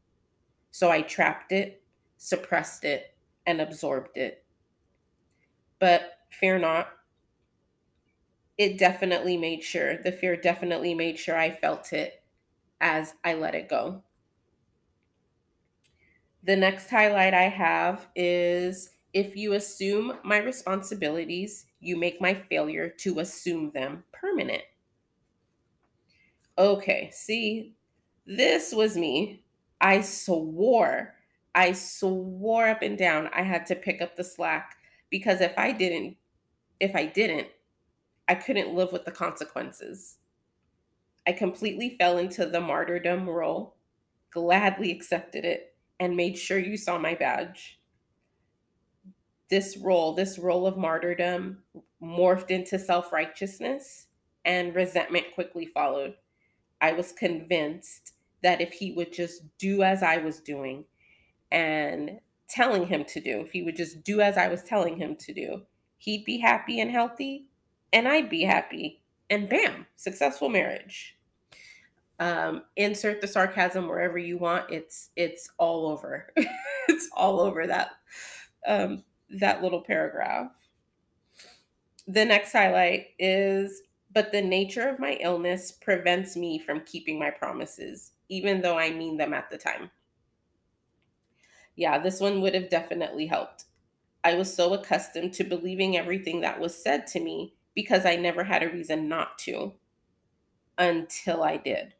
So 0.70 0.90
I 0.90 1.02
trapped 1.02 1.52
it, 1.52 1.82
suppressed 2.18 2.84
it, 2.84 3.14
and 3.46 3.60
absorbed 3.60 4.16
it. 4.16 4.44
But 5.78 6.18
fear 6.30 6.58
not, 6.58 6.88
it 8.58 8.78
definitely 8.78 9.36
made 9.36 9.62
sure, 9.62 9.96
the 9.98 10.12
fear 10.12 10.36
definitely 10.36 10.94
made 10.94 11.18
sure 11.18 11.36
I 11.38 11.50
felt 11.50 11.92
it 11.92 12.22
as 12.80 13.14
I 13.24 13.34
let 13.34 13.54
it 13.54 13.68
go. 13.68 14.04
The 16.42 16.56
next 16.56 16.88
highlight 16.90 17.34
I 17.34 17.48
have 17.50 18.08
is 18.14 18.90
if 19.12 19.36
you 19.36 19.52
assume 19.52 20.18
my 20.24 20.38
responsibilities, 20.38 21.66
you 21.80 21.96
make 21.96 22.20
my 22.20 22.32
failure 22.34 22.88
to 23.00 23.18
assume 23.18 23.70
them 23.72 24.04
permanent. 24.12 24.62
Okay, 26.58 27.10
see, 27.12 27.74
this 28.26 28.72
was 28.72 28.96
me 28.96 29.42
I 29.80 30.00
swore, 30.00 31.14
I 31.54 31.72
swore 31.72 32.68
up 32.68 32.82
and 32.82 32.96
down 32.96 33.28
I 33.32 33.42
had 33.42 33.66
to 33.66 33.76
pick 33.76 34.00
up 34.00 34.16
the 34.16 34.24
slack 34.24 34.76
because 35.10 35.40
if 35.42 35.56
I 35.58 35.72
didn't, 35.72 36.16
if 36.80 36.96
I 36.96 37.06
didn't, 37.06 37.48
I 38.28 38.34
couldn't 38.34 38.74
live 38.74 38.92
with 38.92 39.04
the 39.04 39.12
consequences. 39.12 40.16
I 41.26 41.32
completely 41.32 41.96
fell 41.98 42.18
into 42.18 42.46
the 42.46 42.60
martyrdom 42.60 43.28
role, 43.28 43.76
gladly 44.30 44.90
accepted 44.90 45.44
it, 45.44 45.74
and 45.98 46.16
made 46.16 46.38
sure 46.38 46.58
you 46.58 46.76
saw 46.76 46.98
my 46.98 47.14
badge. 47.14 47.80
This 49.48 49.76
role, 49.76 50.14
this 50.14 50.38
role 50.38 50.66
of 50.66 50.76
martyrdom, 50.76 51.62
morphed 52.02 52.50
into 52.50 52.78
self 52.78 53.12
righteousness, 53.12 54.06
and 54.44 54.74
resentment 54.74 55.26
quickly 55.34 55.66
followed. 55.66 56.14
I 56.80 56.92
was 56.92 57.12
convinced 57.12 58.14
that 58.42 58.60
if 58.60 58.72
he 58.72 58.92
would 58.92 59.12
just 59.12 59.42
do 59.58 59.82
as 59.82 60.02
I 60.02 60.18
was 60.18 60.40
doing 60.40 60.84
and 61.50 62.20
telling 62.48 62.86
him 62.86 63.04
to 63.04 63.20
do, 63.20 63.40
if 63.40 63.52
he 63.52 63.62
would 63.62 63.76
just 63.76 64.04
do 64.04 64.20
as 64.20 64.36
I 64.36 64.48
was 64.48 64.62
telling 64.62 64.96
him 64.96 65.16
to 65.16 65.32
do, 65.32 65.62
he'd 65.98 66.24
be 66.24 66.38
happy 66.38 66.80
and 66.80 66.90
healthy, 66.90 67.46
and 67.92 68.08
I'd 68.08 68.30
be 68.30 68.42
happy. 68.42 69.02
And 69.28 69.48
bam, 69.48 69.86
successful 69.96 70.48
marriage. 70.48 71.16
Um, 72.18 72.62
insert 72.76 73.20
the 73.20 73.26
sarcasm 73.26 73.88
wherever 73.88 74.16
you 74.16 74.38
want. 74.38 74.70
It's 74.70 75.10
it's 75.16 75.50
all 75.58 75.86
over. 75.86 76.32
it's 76.88 77.08
all 77.14 77.40
over 77.40 77.66
that 77.66 77.90
um, 78.66 79.04
that 79.30 79.62
little 79.62 79.82
paragraph. 79.82 80.52
The 82.06 82.24
next 82.24 82.52
highlight 82.52 83.08
is 83.18 83.82
but 84.12 84.32
the 84.32 84.40
nature 84.40 84.88
of 84.88 84.98
my 84.98 85.18
illness 85.20 85.72
prevents 85.72 86.36
me 86.36 86.58
from 86.58 86.80
keeping 86.80 87.18
my 87.18 87.30
promises 87.30 88.12
even 88.28 88.60
though 88.60 88.78
I 88.78 88.90
mean 88.90 89.16
them 89.16 89.34
at 89.34 89.50
the 89.50 89.58
time. 89.58 89.90
Yeah, 91.76 91.98
this 91.98 92.20
one 92.20 92.40
would 92.40 92.54
have 92.54 92.70
definitely 92.70 93.26
helped. 93.26 93.64
I 94.24 94.34
was 94.34 94.52
so 94.52 94.74
accustomed 94.74 95.34
to 95.34 95.44
believing 95.44 95.96
everything 95.96 96.40
that 96.40 96.58
was 96.58 96.74
said 96.74 97.06
to 97.08 97.20
me 97.20 97.54
because 97.76 98.06
I 98.06 98.16
never 98.16 98.44
had 98.44 98.64
a 98.64 98.70
reason 98.70 99.08
not 99.08 99.38
to 99.40 99.74
until 100.78 101.42
I 101.42 101.56
did. 101.56 101.94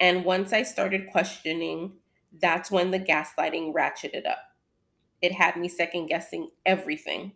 And 0.00 0.24
once 0.24 0.52
I 0.52 0.62
started 0.64 1.10
questioning, 1.10 1.94
that's 2.32 2.70
when 2.70 2.90
the 2.90 3.00
gaslighting 3.00 3.74
ratcheted 3.74 4.26
up. 4.26 4.38
It 5.22 5.32
had 5.32 5.56
me 5.56 5.68
second 5.68 6.06
guessing 6.06 6.50
everything. 6.66 7.32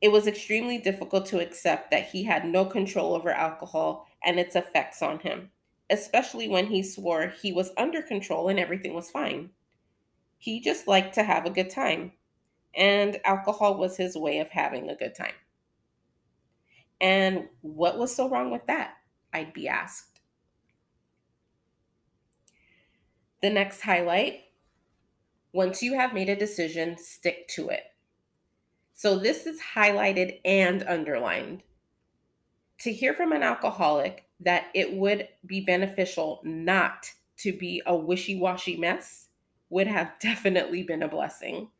It 0.00 0.08
was 0.08 0.26
extremely 0.26 0.78
difficult 0.78 1.26
to 1.26 1.38
accept 1.40 1.92
that 1.92 2.08
he 2.08 2.24
had 2.24 2.44
no 2.44 2.64
control 2.64 3.14
over 3.14 3.30
alcohol 3.30 4.08
and 4.24 4.38
its 4.40 4.56
effects 4.56 5.02
on 5.02 5.20
him, 5.20 5.52
especially 5.90 6.48
when 6.48 6.66
he 6.66 6.82
swore 6.82 7.28
he 7.28 7.52
was 7.52 7.70
under 7.76 8.02
control 8.02 8.48
and 8.48 8.58
everything 8.58 8.94
was 8.94 9.10
fine. 9.10 9.50
He 10.38 10.60
just 10.60 10.88
liked 10.88 11.14
to 11.14 11.24
have 11.24 11.46
a 11.46 11.50
good 11.50 11.70
time, 11.70 12.12
and 12.74 13.20
alcohol 13.24 13.76
was 13.78 13.96
his 13.96 14.16
way 14.16 14.38
of 14.38 14.50
having 14.50 14.88
a 14.88 14.96
good 14.96 15.14
time. 15.14 15.34
And 17.00 17.48
what 17.60 17.98
was 17.98 18.14
so 18.14 18.28
wrong 18.28 18.50
with 18.50 18.66
that? 18.66 18.94
I'd 19.32 19.52
be 19.52 19.68
asked. 19.68 20.20
The 23.40 23.50
next 23.50 23.82
highlight 23.82 24.44
once 25.52 25.82
you 25.82 25.94
have 25.94 26.12
made 26.12 26.28
a 26.28 26.36
decision, 26.36 26.96
stick 26.98 27.48
to 27.48 27.68
it. 27.68 27.84
So 28.92 29.18
this 29.18 29.46
is 29.46 29.60
highlighted 29.74 30.40
and 30.44 30.82
underlined 30.82 31.62
to 32.80 32.92
hear 32.92 33.14
from 33.14 33.32
an 33.32 33.42
alcoholic 33.42 34.28
that 34.40 34.66
it 34.74 34.92
would 34.94 35.28
be 35.44 35.60
beneficial 35.60 36.40
not 36.44 37.12
to 37.38 37.56
be 37.56 37.82
a 37.86 37.96
wishy 37.96 38.38
washy 38.38 38.76
mess 38.76 39.28
would 39.70 39.86
have 39.86 40.12
definitely 40.20 40.82
been 40.82 41.02
a 41.02 41.08
blessing. 41.08 41.70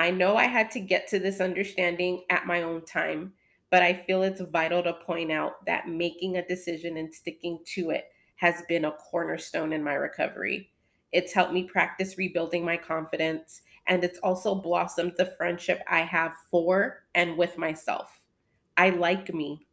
I 0.00 0.10
know 0.10 0.34
I 0.34 0.46
had 0.46 0.70
to 0.70 0.80
get 0.80 1.08
to 1.08 1.18
this 1.18 1.42
understanding 1.42 2.22
at 2.30 2.46
my 2.46 2.62
own 2.62 2.86
time, 2.86 3.34
but 3.68 3.82
I 3.82 3.92
feel 3.92 4.22
it's 4.22 4.40
vital 4.40 4.82
to 4.82 4.94
point 4.94 5.30
out 5.30 5.62
that 5.66 5.90
making 5.90 6.38
a 6.38 6.48
decision 6.48 6.96
and 6.96 7.14
sticking 7.14 7.58
to 7.74 7.90
it 7.90 8.06
has 8.36 8.62
been 8.66 8.86
a 8.86 8.92
cornerstone 8.92 9.74
in 9.74 9.84
my 9.84 9.92
recovery. 9.92 10.70
It's 11.12 11.34
helped 11.34 11.52
me 11.52 11.64
practice 11.64 12.16
rebuilding 12.16 12.64
my 12.64 12.78
confidence, 12.78 13.60
and 13.88 14.02
it's 14.02 14.18
also 14.20 14.54
blossomed 14.54 15.12
the 15.18 15.34
friendship 15.36 15.82
I 15.86 16.00
have 16.00 16.32
for 16.50 17.04
and 17.14 17.36
with 17.36 17.58
myself. 17.58 18.20
I 18.78 18.88
like 18.88 19.34
me. 19.34 19.66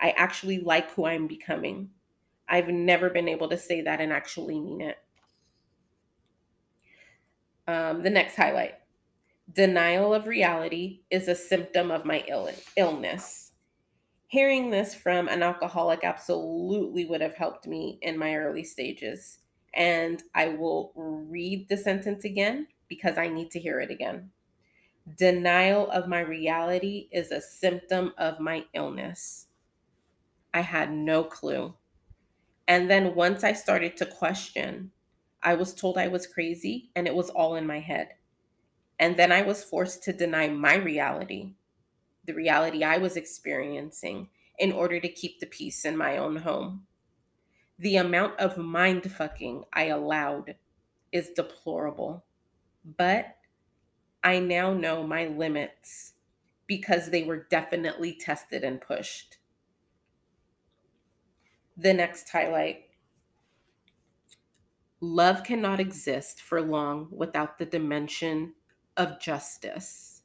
I 0.00 0.10
actually 0.10 0.60
like 0.60 0.92
who 0.92 1.04
I'm 1.06 1.26
becoming. 1.26 1.90
I've 2.48 2.68
never 2.68 3.10
been 3.10 3.26
able 3.26 3.48
to 3.48 3.58
say 3.58 3.80
that 3.80 4.00
and 4.00 4.12
actually 4.12 4.60
mean 4.60 4.82
it. 4.82 4.98
Um, 7.66 8.04
the 8.04 8.10
next 8.10 8.36
highlight 8.36 8.74
denial 9.52 10.14
of 10.14 10.26
reality 10.26 11.02
is 11.10 11.28
a 11.28 11.34
symptom 11.34 11.90
of 11.90 12.04
my 12.04 12.24
Ill- 12.28 12.50
illness. 12.76 13.52
Hearing 14.26 14.70
this 14.70 14.94
from 14.94 15.28
an 15.28 15.42
alcoholic 15.42 16.02
absolutely 16.02 17.04
would 17.04 17.20
have 17.20 17.36
helped 17.36 17.66
me 17.66 17.98
in 18.02 18.18
my 18.18 18.34
early 18.34 18.64
stages. 18.64 19.38
And 19.74 20.22
I 20.34 20.48
will 20.48 20.92
read 20.96 21.68
the 21.68 21.76
sentence 21.76 22.24
again 22.24 22.68
because 22.88 23.18
I 23.18 23.28
need 23.28 23.50
to 23.52 23.60
hear 23.60 23.80
it 23.80 23.90
again. 23.90 24.30
Denial 25.16 25.90
of 25.90 26.08
my 26.08 26.20
reality 26.20 27.08
is 27.12 27.30
a 27.30 27.40
symptom 27.40 28.12
of 28.16 28.40
my 28.40 28.64
illness. 28.72 29.46
I 30.54 30.62
had 30.62 30.92
no 30.92 31.24
clue. 31.24 31.74
And 32.66 32.90
then 32.90 33.14
once 33.14 33.44
I 33.44 33.52
started 33.52 33.96
to 33.98 34.06
question, 34.06 34.92
I 35.42 35.54
was 35.54 35.74
told 35.74 35.98
I 35.98 36.08
was 36.08 36.26
crazy 36.26 36.90
and 36.96 37.06
it 37.06 37.14
was 37.14 37.28
all 37.28 37.56
in 37.56 37.66
my 37.66 37.80
head. 37.80 38.14
And 38.98 39.16
then 39.16 39.32
I 39.32 39.42
was 39.42 39.64
forced 39.64 40.02
to 40.04 40.12
deny 40.12 40.48
my 40.48 40.76
reality, 40.76 41.54
the 42.24 42.34
reality 42.34 42.84
I 42.84 42.98
was 42.98 43.16
experiencing, 43.16 44.28
in 44.58 44.72
order 44.72 45.00
to 45.00 45.08
keep 45.08 45.40
the 45.40 45.46
peace 45.46 45.84
in 45.84 45.96
my 45.96 46.16
own 46.16 46.36
home. 46.36 46.86
The 47.78 47.96
amount 47.96 48.38
of 48.38 48.56
mind 48.56 49.10
fucking 49.10 49.64
I 49.72 49.86
allowed 49.86 50.54
is 51.10 51.30
deplorable. 51.30 52.24
But 52.84 53.36
I 54.22 54.38
now 54.38 54.72
know 54.74 55.06
my 55.06 55.26
limits 55.26 56.12
because 56.66 57.10
they 57.10 57.24
were 57.24 57.46
definitely 57.50 58.14
tested 58.14 58.64
and 58.64 58.80
pushed. 58.80 59.38
The 61.76 61.92
next 61.92 62.28
highlight 62.28 62.84
love 65.00 65.42
cannot 65.42 65.80
exist 65.80 66.40
for 66.40 66.62
long 66.62 67.08
without 67.10 67.58
the 67.58 67.66
dimension 67.66 68.54
of 68.96 69.20
justice. 69.20 70.22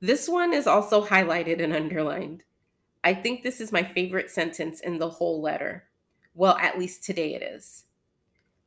This 0.00 0.28
one 0.28 0.52
is 0.52 0.66
also 0.66 1.04
highlighted 1.04 1.62
and 1.62 1.72
underlined. 1.72 2.44
I 3.02 3.14
think 3.14 3.42
this 3.42 3.60
is 3.60 3.72
my 3.72 3.82
favorite 3.82 4.30
sentence 4.30 4.80
in 4.80 4.98
the 4.98 5.08
whole 5.08 5.40
letter. 5.40 5.84
Well, 6.34 6.56
at 6.58 6.78
least 6.78 7.04
today 7.04 7.34
it 7.34 7.42
is. 7.42 7.84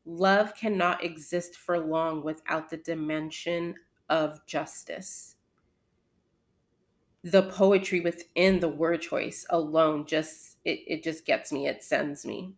Love 0.06 0.56
cannot 0.56 1.04
exist 1.04 1.56
for 1.56 1.80
long 1.80 2.24
without 2.24 2.70
the 2.70 2.78
dimension 2.78 3.76
of 4.10 4.46
justice. 4.46 5.36
The 7.24 7.44
poetry 7.44 8.02
within 8.02 8.60
the 8.60 8.68
word 8.68 9.02
choice 9.02 9.46
alone 9.52 10.06
just 10.08 10.58
it, 10.66 10.80
it 10.88 11.04
just 11.04 11.26
gets 11.26 11.52
me, 11.52 11.68
it 11.68 11.84
sends 11.84 12.26
me. 12.26 12.56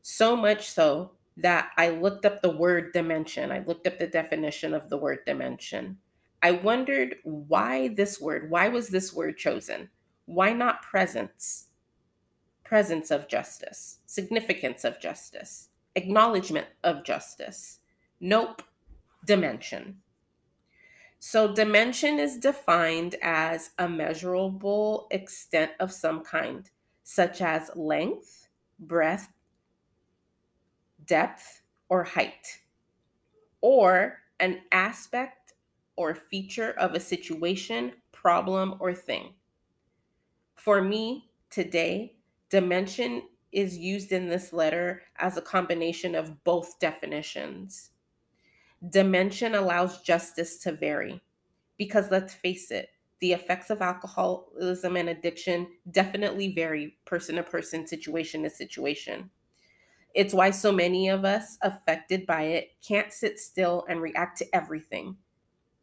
So 0.00 0.36
much 0.36 0.68
so 0.68 1.12
that 1.36 1.70
I 1.76 1.88
looked 1.90 2.24
up 2.24 2.42
the 2.42 2.56
word 2.56 2.92
dimension. 2.92 3.50
I 3.50 3.60
looked 3.60 3.86
up 3.86 3.98
the 3.98 4.06
definition 4.06 4.72
of 4.74 4.88
the 4.88 4.96
word 4.96 5.20
dimension. 5.26 5.98
I 6.42 6.52
wondered 6.52 7.16
why 7.24 7.88
this 7.88 8.20
word, 8.20 8.50
why 8.50 8.68
was 8.68 8.88
this 8.88 9.12
word 9.12 9.36
chosen? 9.36 9.90
Why 10.26 10.52
not 10.52 10.82
presence? 10.82 11.68
Presence 12.64 13.10
of 13.10 13.28
justice, 13.28 13.98
significance 14.06 14.84
of 14.84 15.00
justice, 15.00 15.68
acknowledgement 15.94 16.68
of 16.82 17.04
justice. 17.04 17.80
Nope, 18.20 18.62
dimension. 19.24 19.98
So, 21.18 21.54
dimension 21.54 22.18
is 22.18 22.36
defined 22.36 23.16
as 23.22 23.70
a 23.78 23.88
measurable 23.88 25.06
extent 25.10 25.72
of 25.80 25.90
some 25.90 26.22
kind, 26.22 26.68
such 27.02 27.40
as 27.40 27.70
length, 27.74 28.48
breadth, 28.78 29.33
depth, 31.06 31.62
or 31.88 32.04
height, 32.04 32.60
or 33.60 34.18
an 34.40 34.60
aspect 34.72 35.54
or 35.96 36.14
feature 36.14 36.72
of 36.72 36.94
a 36.94 37.00
situation, 37.00 37.92
problem, 38.12 38.74
or 38.80 38.92
thing. 38.92 39.34
For 40.56 40.82
me, 40.82 41.30
today, 41.50 42.16
dimension 42.50 43.22
is 43.52 43.78
used 43.78 44.12
in 44.12 44.28
this 44.28 44.52
letter 44.52 45.02
as 45.16 45.36
a 45.36 45.42
combination 45.42 46.14
of 46.14 46.42
both 46.42 46.78
definitions. 46.80 47.90
Dimension 48.90 49.54
allows 49.54 50.02
justice 50.02 50.58
to 50.58 50.72
vary 50.72 51.22
because 51.78 52.10
let's 52.10 52.34
face 52.34 52.70
it, 52.70 52.90
the 53.20 53.32
effects 53.32 53.70
of 53.70 53.80
alcoholism 53.80 54.96
and 54.96 55.08
addiction 55.08 55.68
definitely 55.90 56.52
vary 56.52 56.96
person 57.04 57.36
to 57.36 57.42
person, 57.42 57.86
situation 57.86 58.42
to 58.42 58.50
situation. 58.50 59.30
It's 60.14 60.32
why 60.32 60.50
so 60.50 60.70
many 60.70 61.08
of 61.08 61.24
us 61.24 61.58
affected 61.60 62.24
by 62.24 62.42
it 62.42 62.70
can't 62.86 63.12
sit 63.12 63.38
still 63.40 63.84
and 63.88 64.00
react 64.00 64.38
to 64.38 64.54
everything, 64.54 65.16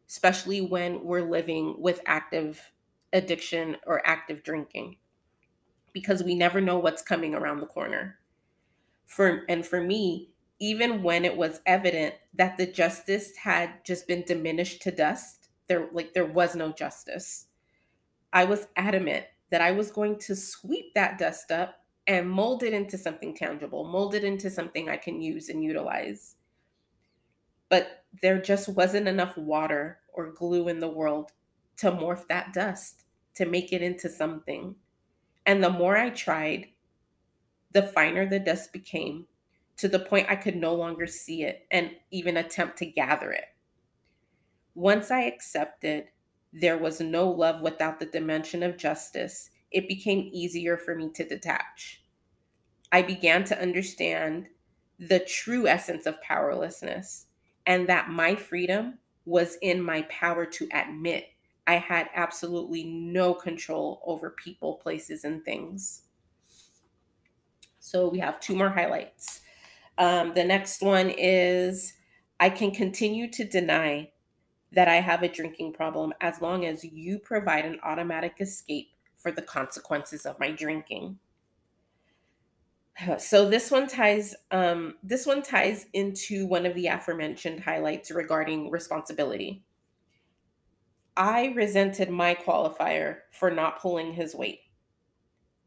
especially 0.08 0.62
when 0.62 1.04
we're 1.04 1.28
living 1.28 1.76
with 1.78 2.00
active 2.06 2.72
addiction 3.12 3.76
or 3.86 4.06
active 4.06 4.42
drinking, 4.42 4.96
because 5.92 6.22
we 6.22 6.34
never 6.34 6.62
know 6.62 6.78
what's 6.78 7.02
coming 7.02 7.34
around 7.34 7.60
the 7.60 7.66
corner. 7.66 8.18
For 9.04 9.44
and 9.50 9.66
for 9.66 9.82
me, 9.82 10.30
even 10.58 11.02
when 11.02 11.26
it 11.26 11.36
was 11.36 11.60
evident 11.66 12.14
that 12.34 12.56
the 12.56 12.66
justice 12.66 13.36
had 13.36 13.84
just 13.84 14.08
been 14.08 14.22
diminished 14.22 14.80
to 14.82 14.90
dust, 14.90 15.50
there 15.66 15.88
like 15.92 16.14
there 16.14 16.24
was 16.24 16.56
no 16.56 16.72
justice. 16.72 17.46
I 18.32 18.44
was 18.44 18.68
adamant 18.76 19.26
that 19.50 19.60
I 19.60 19.72
was 19.72 19.90
going 19.90 20.18
to 20.20 20.34
sweep 20.34 20.94
that 20.94 21.18
dust 21.18 21.50
up 21.50 21.81
and 22.06 22.28
mold 22.28 22.62
it 22.62 22.72
into 22.72 22.98
something 22.98 23.34
tangible, 23.34 23.84
mold 23.84 24.14
it 24.14 24.24
into 24.24 24.50
something 24.50 24.88
I 24.88 24.96
can 24.96 25.20
use 25.20 25.48
and 25.48 25.62
utilize. 25.62 26.36
But 27.68 28.04
there 28.20 28.40
just 28.40 28.68
wasn't 28.68 29.08
enough 29.08 29.36
water 29.36 30.00
or 30.12 30.32
glue 30.32 30.68
in 30.68 30.80
the 30.80 30.88
world 30.88 31.32
to 31.78 31.90
morph 31.90 32.26
that 32.28 32.52
dust, 32.52 33.04
to 33.34 33.46
make 33.46 33.72
it 33.72 33.82
into 33.82 34.08
something. 34.08 34.74
And 35.46 35.62
the 35.62 35.70
more 35.70 35.96
I 35.96 36.10
tried, 36.10 36.68
the 37.70 37.82
finer 37.82 38.26
the 38.26 38.38
dust 38.38 38.72
became 38.72 39.26
to 39.78 39.88
the 39.88 39.98
point 39.98 40.28
I 40.28 40.36
could 40.36 40.56
no 40.56 40.74
longer 40.74 41.06
see 41.06 41.44
it 41.44 41.66
and 41.70 41.90
even 42.10 42.36
attempt 42.36 42.78
to 42.78 42.86
gather 42.86 43.32
it. 43.32 43.46
Once 44.74 45.10
I 45.10 45.22
accepted 45.22 46.08
there 46.52 46.76
was 46.76 47.00
no 47.00 47.30
love 47.30 47.62
without 47.62 47.98
the 47.98 48.06
dimension 48.06 48.62
of 48.62 48.76
justice 48.76 49.50
it 49.72 49.88
became 49.88 50.30
easier 50.32 50.76
for 50.76 50.94
me 50.94 51.10
to 51.14 51.24
detach. 51.24 52.02
I 52.90 53.02
began 53.02 53.44
to 53.44 53.60
understand 53.60 54.48
the 54.98 55.20
true 55.20 55.66
essence 55.66 56.06
of 56.06 56.20
powerlessness 56.20 57.26
and 57.66 57.88
that 57.88 58.10
my 58.10 58.34
freedom 58.34 58.98
was 59.24 59.56
in 59.62 59.82
my 59.82 60.02
power 60.02 60.44
to 60.44 60.68
admit 60.72 61.26
I 61.66 61.76
had 61.76 62.08
absolutely 62.14 62.84
no 62.84 63.34
control 63.34 64.02
over 64.04 64.30
people, 64.30 64.74
places, 64.74 65.24
and 65.24 65.44
things. 65.44 66.02
So 67.78 68.08
we 68.08 68.18
have 68.18 68.40
two 68.40 68.56
more 68.56 68.70
highlights. 68.70 69.40
Um, 69.98 70.34
the 70.34 70.44
next 70.44 70.82
one 70.82 71.10
is 71.10 71.92
I 72.40 72.50
can 72.50 72.72
continue 72.72 73.30
to 73.30 73.44
deny 73.44 74.10
that 74.72 74.88
I 74.88 74.96
have 74.96 75.22
a 75.22 75.28
drinking 75.28 75.74
problem 75.74 76.12
as 76.20 76.40
long 76.40 76.64
as 76.64 76.84
you 76.84 77.18
provide 77.18 77.64
an 77.64 77.78
automatic 77.84 78.36
escape 78.40 78.88
for 79.22 79.32
the 79.32 79.42
consequences 79.42 80.26
of 80.26 80.38
my 80.40 80.50
drinking. 80.50 81.18
So 83.18 83.48
this 83.48 83.70
one 83.70 83.86
ties 83.86 84.34
um, 84.50 84.94
this 85.02 85.26
one 85.26 85.42
ties 85.42 85.86
into 85.94 86.46
one 86.46 86.66
of 86.66 86.74
the 86.74 86.88
aforementioned 86.88 87.60
highlights 87.60 88.10
regarding 88.10 88.70
responsibility. 88.70 89.64
I 91.16 91.52
resented 91.56 92.10
my 92.10 92.34
qualifier 92.34 93.18
for 93.30 93.50
not 93.50 93.80
pulling 93.80 94.12
his 94.12 94.34
weight. 94.34 94.60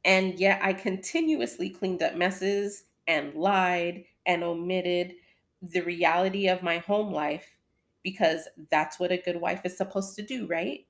And 0.03 0.39
yet 0.39 0.59
I 0.61 0.73
continuously 0.73 1.69
cleaned 1.69 2.03
up 2.03 2.15
messes 2.15 2.83
and 3.07 3.33
lied 3.35 4.05
and 4.25 4.43
omitted 4.43 5.13
the 5.61 5.81
reality 5.81 6.47
of 6.47 6.63
my 6.63 6.79
home 6.79 7.11
life 7.11 7.57
because 8.03 8.47
that's 8.69 8.99
what 8.99 9.11
a 9.11 9.17
good 9.17 9.41
wife 9.41 9.65
is 9.65 9.77
supposed 9.77 10.15
to 10.15 10.21
do, 10.21 10.45
right? 10.47 10.85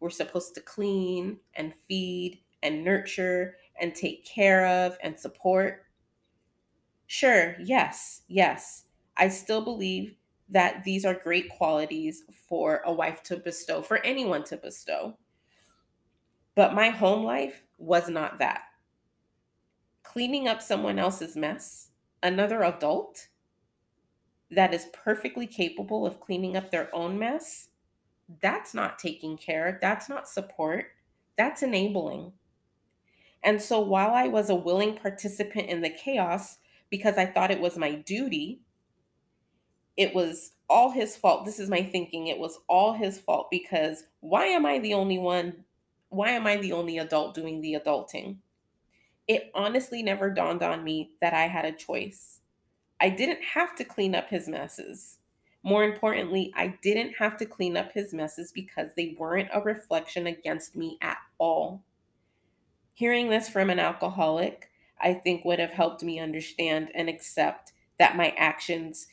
We're 0.00 0.10
supposed 0.10 0.54
to 0.54 0.60
clean 0.60 1.38
and 1.54 1.74
feed 1.88 2.40
and 2.62 2.84
nurture 2.84 3.56
and 3.80 3.94
take 3.94 4.24
care 4.24 4.66
of 4.66 4.96
and 5.02 5.18
support. 5.18 5.86
Sure, 7.06 7.56
yes, 7.60 8.22
yes. 8.28 8.84
I 9.16 9.28
still 9.28 9.62
believe 9.62 10.14
that 10.48 10.84
these 10.84 11.04
are 11.04 11.14
great 11.14 11.50
qualities 11.50 12.22
for 12.48 12.82
a 12.84 12.92
wife 12.92 13.22
to 13.24 13.36
bestow, 13.36 13.82
for 13.82 13.98
anyone 13.98 14.44
to 14.44 14.56
bestow. 14.56 15.16
But 16.54 16.74
my 16.74 16.90
home 16.90 17.24
life 17.24 17.66
was 17.78 18.08
not 18.08 18.38
that. 18.38 18.62
Cleaning 20.02 20.48
up 20.48 20.62
someone 20.62 20.98
else's 20.98 21.36
mess, 21.36 21.90
another 22.22 22.62
adult 22.62 23.28
that 24.50 24.72
is 24.72 24.86
perfectly 24.92 25.46
capable 25.46 26.06
of 26.06 26.20
cleaning 26.20 26.56
up 26.56 26.70
their 26.70 26.94
own 26.94 27.18
mess, 27.18 27.68
that's 28.40 28.74
not 28.74 28.98
taking 28.98 29.36
care. 29.36 29.78
That's 29.80 30.08
not 30.08 30.28
support. 30.28 30.86
That's 31.36 31.62
enabling. 31.62 32.32
And 33.42 33.62
so 33.62 33.80
while 33.80 34.10
I 34.10 34.28
was 34.28 34.50
a 34.50 34.54
willing 34.54 34.96
participant 34.96 35.68
in 35.68 35.80
the 35.80 35.90
chaos 35.90 36.58
because 36.90 37.16
I 37.16 37.26
thought 37.26 37.50
it 37.50 37.60
was 37.60 37.78
my 37.78 37.94
duty, 37.94 38.60
it 39.96 40.14
was 40.14 40.52
all 40.68 40.90
his 40.90 41.16
fault. 41.16 41.44
This 41.44 41.58
is 41.58 41.70
my 41.70 41.82
thinking. 41.82 42.26
It 42.26 42.38
was 42.38 42.58
all 42.68 42.94
his 42.94 43.18
fault 43.18 43.48
because 43.50 44.04
why 44.20 44.46
am 44.46 44.66
I 44.66 44.78
the 44.78 44.94
only 44.94 45.18
one? 45.18 45.64
Why 46.10 46.30
am 46.30 46.46
I 46.46 46.56
the 46.56 46.72
only 46.72 46.98
adult 46.98 47.34
doing 47.34 47.60
the 47.60 47.74
adulting? 47.74 48.38
It 49.26 49.50
honestly 49.54 50.02
never 50.02 50.30
dawned 50.30 50.62
on 50.62 50.84
me 50.84 51.12
that 51.20 51.34
I 51.34 51.48
had 51.48 51.64
a 51.64 51.72
choice. 51.72 52.40
I 53.00 53.10
didn't 53.10 53.42
have 53.54 53.76
to 53.76 53.84
clean 53.84 54.14
up 54.14 54.30
his 54.30 54.48
messes. 54.48 55.17
More 55.68 55.84
importantly, 55.84 56.50
I 56.56 56.78
didn't 56.80 57.16
have 57.18 57.36
to 57.36 57.44
clean 57.44 57.76
up 57.76 57.92
his 57.92 58.14
messes 58.14 58.52
because 58.52 58.88
they 58.96 59.14
weren't 59.18 59.50
a 59.52 59.60
reflection 59.60 60.26
against 60.26 60.74
me 60.74 60.96
at 61.02 61.18
all. 61.36 61.82
Hearing 62.94 63.28
this 63.28 63.50
from 63.50 63.68
an 63.68 63.78
alcoholic, 63.78 64.70
I 64.98 65.12
think 65.12 65.44
would 65.44 65.58
have 65.58 65.72
helped 65.72 66.02
me 66.02 66.18
understand 66.20 66.90
and 66.94 67.10
accept 67.10 67.72
that 67.98 68.16
my 68.16 68.30
actions 68.38 69.08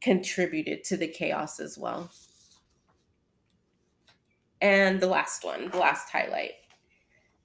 contributed 0.00 0.82
to 0.82 0.96
the 0.96 1.06
chaos 1.06 1.60
as 1.60 1.78
well. 1.78 2.10
And 4.60 4.98
the 4.98 5.06
last 5.06 5.44
one, 5.44 5.70
the 5.70 5.78
last 5.78 6.10
highlight 6.10 6.54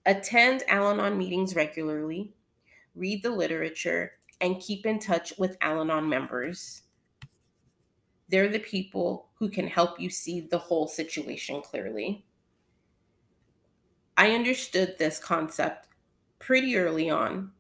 attend 0.07 0.63
Al 0.67 0.89
Anon 0.89 1.19
meetings 1.19 1.55
regularly, 1.55 2.33
read 2.95 3.21
the 3.21 3.29
literature, 3.29 4.13
and 4.41 4.59
keep 4.59 4.88
in 4.88 4.97
touch 4.97 5.33
with 5.38 5.55
Al 5.62 5.81
Anon 5.81 6.09
members. 6.09 6.81
They're 8.29 8.47
the 8.49 8.59
people 8.59 9.29
who 9.35 9.49
can 9.49 9.67
help 9.67 9.99
you 9.99 10.09
see 10.09 10.41
the 10.41 10.57
whole 10.57 10.87
situation 10.87 11.61
clearly. 11.61 12.25
I 14.17 14.31
understood 14.31 14.95
this 14.97 15.19
concept 15.19 15.87
pretty 16.39 16.77
early 16.77 17.09
on. 17.09 17.51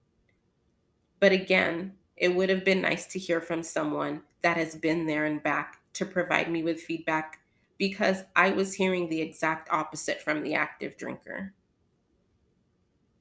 But 1.19 1.31
again, 1.31 1.93
it 2.15 2.35
would 2.35 2.49
have 2.49 2.65
been 2.65 2.81
nice 2.81 3.05
to 3.07 3.19
hear 3.19 3.41
from 3.41 3.63
someone 3.63 4.21
that 4.41 4.57
has 4.57 4.75
been 4.75 5.05
there 5.05 5.25
and 5.25 5.41
back 5.41 5.79
to 5.93 6.05
provide 6.05 6.51
me 6.51 6.63
with 6.63 6.81
feedback 6.81 7.39
because 7.77 8.23
I 8.35 8.51
was 8.51 8.73
hearing 8.73 9.09
the 9.09 9.21
exact 9.21 9.69
opposite 9.71 10.21
from 10.21 10.43
the 10.43 10.53
active 10.53 10.97
drinker. 10.97 11.53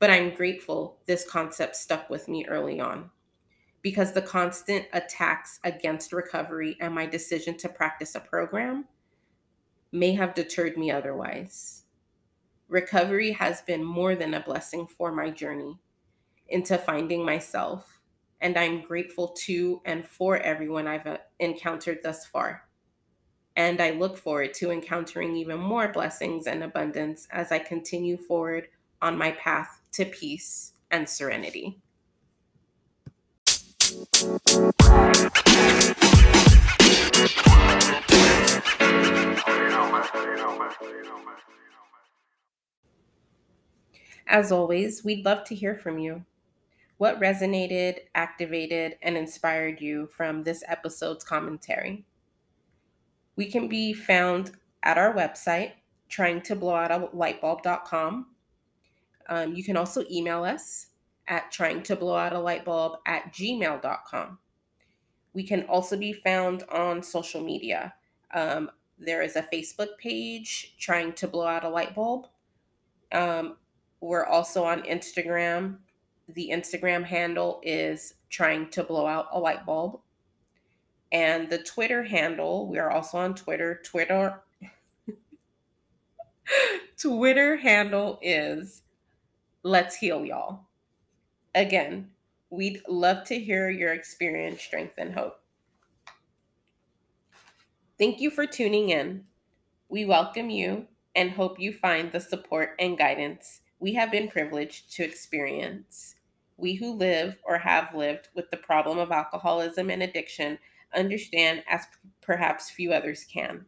But 0.01 0.11
I'm 0.11 0.35
grateful 0.35 0.99
this 1.07 1.29
concept 1.29 1.77
stuck 1.77 2.11
with 2.11 2.29
me 2.29 2.45
early 2.47 2.81
on 2.81 3.11
because 3.89 4.13
the 4.13 4.21
constant 4.21 4.85
attacks 4.93 5.59
against 5.65 6.13
recovery 6.13 6.77
and 6.79 6.95
my 6.95 7.07
decision 7.07 7.57
to 7.57 7.71
practice 7.71 8.15
a 8.15 8.21
program 8.21 8.85
may 9.93 10.13
have 10.13 10.35
deterred 10.35 10.77
me 10.77 10.91
otherwise. 10.91 11.85
Recovery 12.69 13.33
has 13.33 13.63
been 13.63 13.83
more 13.83 14.15
than 14.15 14.35
a 14.35 14.43
blessing 14.43 14.87
for 14.87 15.11
my 15.11 15.31
journey 15.31 15.79
into 16.49 16.77
finding 16.77 17.25
myself, 17.25 18.03
and 18.43 18.59
I'm 18.59 18.83
grateful 18.83 19.29
to 19.47 19.81
and 19.87 20.07
for 20.07 20.37
everyone 20.37 20.87
I've 20.87 21.07
uh, 21.07 21.17
encountered 21.39 22.01
thus 22.03 22.27
far. 22.27 22.65
And 23.57 23.81
I 23.81 23.93
look 23.93 24.19
forward 24.19 24.53
to 24.57 24.71
encountering 24.71 25.35
even 25.35 25.59
more 25.59 25.89
blessings 25.89 26.47
and 26.47 26.63
abundance 26.63 27.27
as 27.31 27.53
I 27.53 27.59
continue 27.59 28.19
forward 28.19 28.69
on 29.01 29.17
my 29.17 29.31
path 29.31 29.81
to 29.93 30.05
peace 30.05 30.75
and 30.91 31.09
serenity. 31.09 31.81
As 33.91 34.07
always, 44.53 45.03
we'd 45.03 45.25
love 45.25 45.43
to 45.45 45.55
hear 45.55 45.75
from 45.75 45.99
you. 45.99 46.23
What 46.99 47.19
resonated, 47.19 48.01
activated, 48.15 48.99
and 49.01 49.17
inspired 49.17 49.81
you 49.81 50.11
from 50.15 50.43
this 50.43 50.63
episode's 50.69 51.25
commentary? 51.25 52.05
We 53.37 53.47
can 53.47 53.69
be 53.69 53.95
found 53.95 54.51
at 54.83 54.99
our 54.99 55.15
website, 55.15 55.73
trying 56.11 56.43
to 56.43 56.55
blow 56.55 56.75
out 56.75 56.91
a 56.91 57.09
lightbulb.com. 57.17 58.27
Um, 59.31 59.55
you 59.55 59.65
can 59.65 59.79
also 59.79 60.05
email 60.11 60.45
us 60.45 60.88
at 61.29 61.53
trying 61.53 61.83
to 61.85 61.97
blow 61.97 62.17
out 62.17 62.33
a 62.33 62.39
light 62.39 62.65
bulb 62.65 62.99
at 63.07 63.33
gmail.com. 63.33 64.39
We 65.35 65.43
can 65.45 65.63
also 65.65 65.97
be 65.97 66.13
found 66.13 66.65
on 66.65 67.03
social 67.03 67.43
media. 67.43 67.95
Um, 68.35 68.71
there 68.99 69.23
is 69.23 69.37
a 69.37 69.43
Facebook 69.43 69.97
page, 69.99 70.75
Trying 70.79 71.13
to 71.15 71.29
Blow 71.29 71.47
Out 71.47 71.65
a 71.65 71.69
Light 71.69 71.95
Bulb. 71.95 72.27
Um, 73.13 73.57
we're 74.01 74.25
also 74.25 74.65
on 74.65 74.83
Instagram. 74.83 75.77
The 76.29 76.51
Instagram 76.53 77.05
handle 77.05 77.61
is 77.63 78.15
Trying 78.29 78.71
to 78.71 78.83
Blow 78.83 79.07
Out 79.07 79.29
a 79.33 79.39
Light 79.39 79.65
Bulb. 79.65 80.01
And 81.13 81.49
the 81.49 81.59
Twitter 81.59 82.03
handle, 82.03 82.67
we 82.67 82.79
are 82.79 82.91
also 82.91 83.19
on 83.19 83.35
Twitter. 83.35 83.81
Twitter 83.85 84.43
Twitter 87.01 87.57
handle 87.57 88.19
is 88.21 88.83
Let's 89.63 89.97
Heal 89.97 90.25
Y'all. 90.25 90.68
Again, 91.59 92.11
we'd 92.51 92.83
love 92.87 93.25
to 93.25 93.37
hear 93.37 93.69
your 93.69 93.93
experience, 93.93 94.63
strength, 94.63 94.95
and 94.97 95.13
hope. 95.13 95.41
Thank 97.99 98.21
you 98.21 98.31
for 98.31 98.47
tuning 98.47 98.91
in. 98.91 99.25
We 99.89 100.05
welcome 100.05 100.51
you 100.51 100.87
and 101.17 101.33
hope 101.33 101.59
you 101.59 101.73
find 101.73 102.13
the 102.13 102.21
support 102.21 102.77
and 102.79 102.97
guidance 102.97 103.63
we 103.81 103.95
have 103.95 104.13
been 104.13 104.29
privileged 104.29 104.93
to 104.93 105.03
experience. 105.03 106.15
We 106.57 106.75
who 106.75 106.93
live 106.93 107.39
or 107.43 107.59
have 107.59 107.93
lived 107.93 108.29
with 108.37 108.51
the 108.51 108.57
problem 108.57 109.01
of 109.01 109.11
alcoholism 109.11 109.91
and 109.91 110.01
addiction 110.01 110.61
understand 110.95 111.65
as 111.69 111.87
perhaps 112.21 112.71
few 112.71 112.93
others 112.93 113.25
can. 113.25 113.67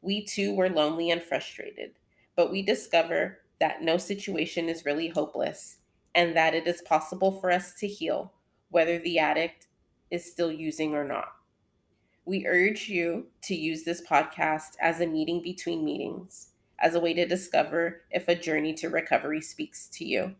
We 0.00 0.24
too 0.24 0.54
were 0.54 0.68
lonely 0.68 1.10
and 1.10 1.20
frustrated, 1.20 1.94
but 2.36 2.52
we 2.52 2.62
discover 2.62 3.38
that 3.58 3.82
no 3.82 3.96
situation 3.96 4.68
is 4.68 4.84
really 4.84 5.08
hopeless 5.08 5.78
and 6.16 6.34
that 6.34 6.54
it 6.54 6.66
is 6.66 6.80
possible 6.80 7.30
for 7.30 7.50
us 7.50 7.74
to 7.74 7.86
heal, 7.86 8.32
whether 8.70 8.98
the 8.98 9.18
addict 9.18 9.66
is 10.10 10.30
still 10.30 10.50
using 10.50 10.94
or 10.94 11.04
not. 11.04 11.28
We 12.24 12.46
urge 12.46 12.88
you 12.88 13.26
to 13.42 13.54
use 13.54 13.84
this 13.84 14.04
podcast 14.04 14.76
as 14.80 15.00
a 15.00 15.06
meeting 15.06 15.42
between 15.42 15.84
meetings, 15.84 16.48
as 16.80 16.94
a 16.94 17.00
way 17.00 17.12
to 17.14 17.26
discover 17.26 18.00
if 18.10 18.26
a 18.28 18.34
journey 18.34 18.72
to 18.74 18.88
recovery 18.88 19.42
speaks 19.42 19.88
to 19.90 20.06
you. 20.06 20.34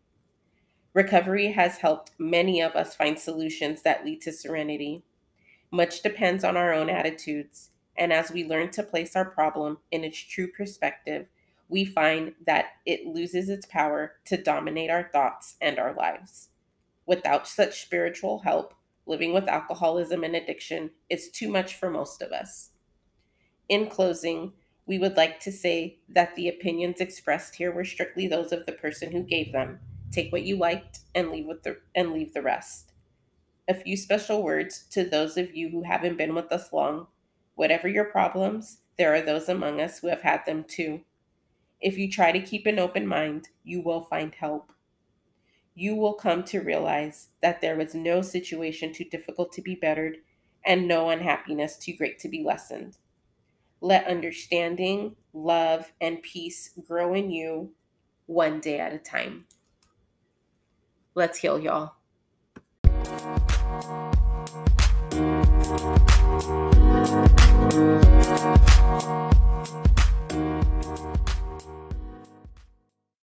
Recovery 0.94 1.52
has 1.52 1.78
helped 1.78 2.12
many 2.18 2.62
of 2.62 2.74
us 2.74 2.96
find 2.96 3.18
solutions 3.18 3.82
that 3.82 4.02
lead 4.02 4.22
to 4.22 4.32
serenity. 4.32 5.04
Much 5.70 6.00
depends 6.02 6.42
on 6.42 6.56
our 6.56 6.72
own 6.72 6.88
attitudes, 6.88 7.68
and 7.98 8.14
as 8.14 8.30
we 8.30 8.48
learn 8.48 8.70
to 8.70 8.82
place 8.82 9.14
our 9.14 9.26
problem 9.26 9.78
in 9.90 10.04
its 10.04 10.18
true 10.18 10.48
perspective, 10.48 11.26
we 11.68 11.84
find 11.84 12.34
that 12.46 12.66
it 12.84 13.06
loses 13.06 13.48
its 13.48 13.66
power 13.66 14.12
to 14.26 14.42
dominate 14.42 14.90
our 14.90 15.08
thoughts 15.12 15.56
and 15.60 15.78
our 15.78 15.92
lives. 15.94 16.48
Without 17.06 17.48
such 17.48 17.82
spiritual 17.82 18.40
help, 18.40 18.74
living 19.06 19.32
with 19.32 19.48
alcoholism 19.48 20.24
and 20.24 20.34
addiction 20.34 20.90
is 21.08 21.30
too 21.30 21.48
much 21.48 21.74
for 21.74 21.90
most 21.90 22.22
of 22.22 22.32
us. 22.32 22.70
In 23.68 23.88
closing, 23.88 24.52
we 24.86 24.98
would 24.98 25.16
like 25.16 25.40
to 25.40 25.52
say 25.52 25.98
that 26.08 26.36
the 26.36 26.48
opinions 26.48 27.00
expressed 27.00 27.56
here 27.56 27.72
were 27.72 27.84
strictly 27.84 28.28
those 28.28 28.52
of 28.52 28.66
the 28.66 28.72
person 28.72 29.10
who 29.12 29.22
gave 29.22 29.52
them. 29.52 29.80
Take 30.12 30.30
what 30.30 30.44
you 30.44 30.56
liked 30.56 31.00
and 31.14 31.30
leave 31.30 31.46
with 31.46 31.64
the 31.64 31.78
and 31.94 32.12
leave 32.12 32.32
the 32.32 32.42
rest. 32.42 32.92
A 33.68 33.74
few 33.74 33.96
special 33.96 34.44
words 34.44 34.84
to 34.90 35.02
those 35.02 35.36
of 35.36 35.56
you 35.56 35.70
who 35.70 35.82
haven't 35.82 36.16
been 36.16 36.34
with 36.34 36.52
us 36.52 36.72
long. 36.72 37.08
Whatever 37.56 37.88
your 37.88 38.04
problems, 38.04 38.78
there 38.96 39.12
are 39.12 39.20
those 39.20 39.48
among 39.48 39.80
us 39.80 39.98
who 39.98 40.08
have 40.08 40.22
had 40.22 40.46
them 40.46 40.64
too. 40.66 41.00
If 41.80 41.98
you 41.98 42.10
try 42.10 42.32
to 42.32 42.40
keep 42.40 42.66
an 42.66 42.78
open 42.78 43.06
mind, 43.06 43.48
you 43.62 43.80
will 43.80 44.00
find 44.00 44.34
help. 44.34 44.72
You 45.74 45.94
will 45.94 46.14
come 46.14 46.42
to 46.44 46.60
realize 46.60 47.28
that 47.42 47.60
there 47.60 47.76
was 47.76 47.94
no 47.94 48.22
situation 48.22 48.92
too 48.92 49.04
difficult 49.04 49.52
to 49.52 49.62
be 49.62 49.74
bettered 49.74 50.18
and 50.64 50.88
no 50.88 51.10
unhappiness 51.10 51.76
too 51.76 51.94
great 51.96 52.18
to 52.20 52.28
be 52.28 52.42
lessened. 52.42 52.96
Let 53.80 54.06
understanding, 54.06 55.16
love, 55.32 55.92
and 56.00 56.22
peace 56.22 56.70
grow 56.88 57.14
in 57.14 57.30
you 57.30 57.72
one 58.24 58.60
day 58.60 58.80
at 58.80 58.94
a 58.94 58.98
time. 58.98 59.44
Let's 61.14 61.38
heal, 61.38 61.60
y'all. 61.60 61.92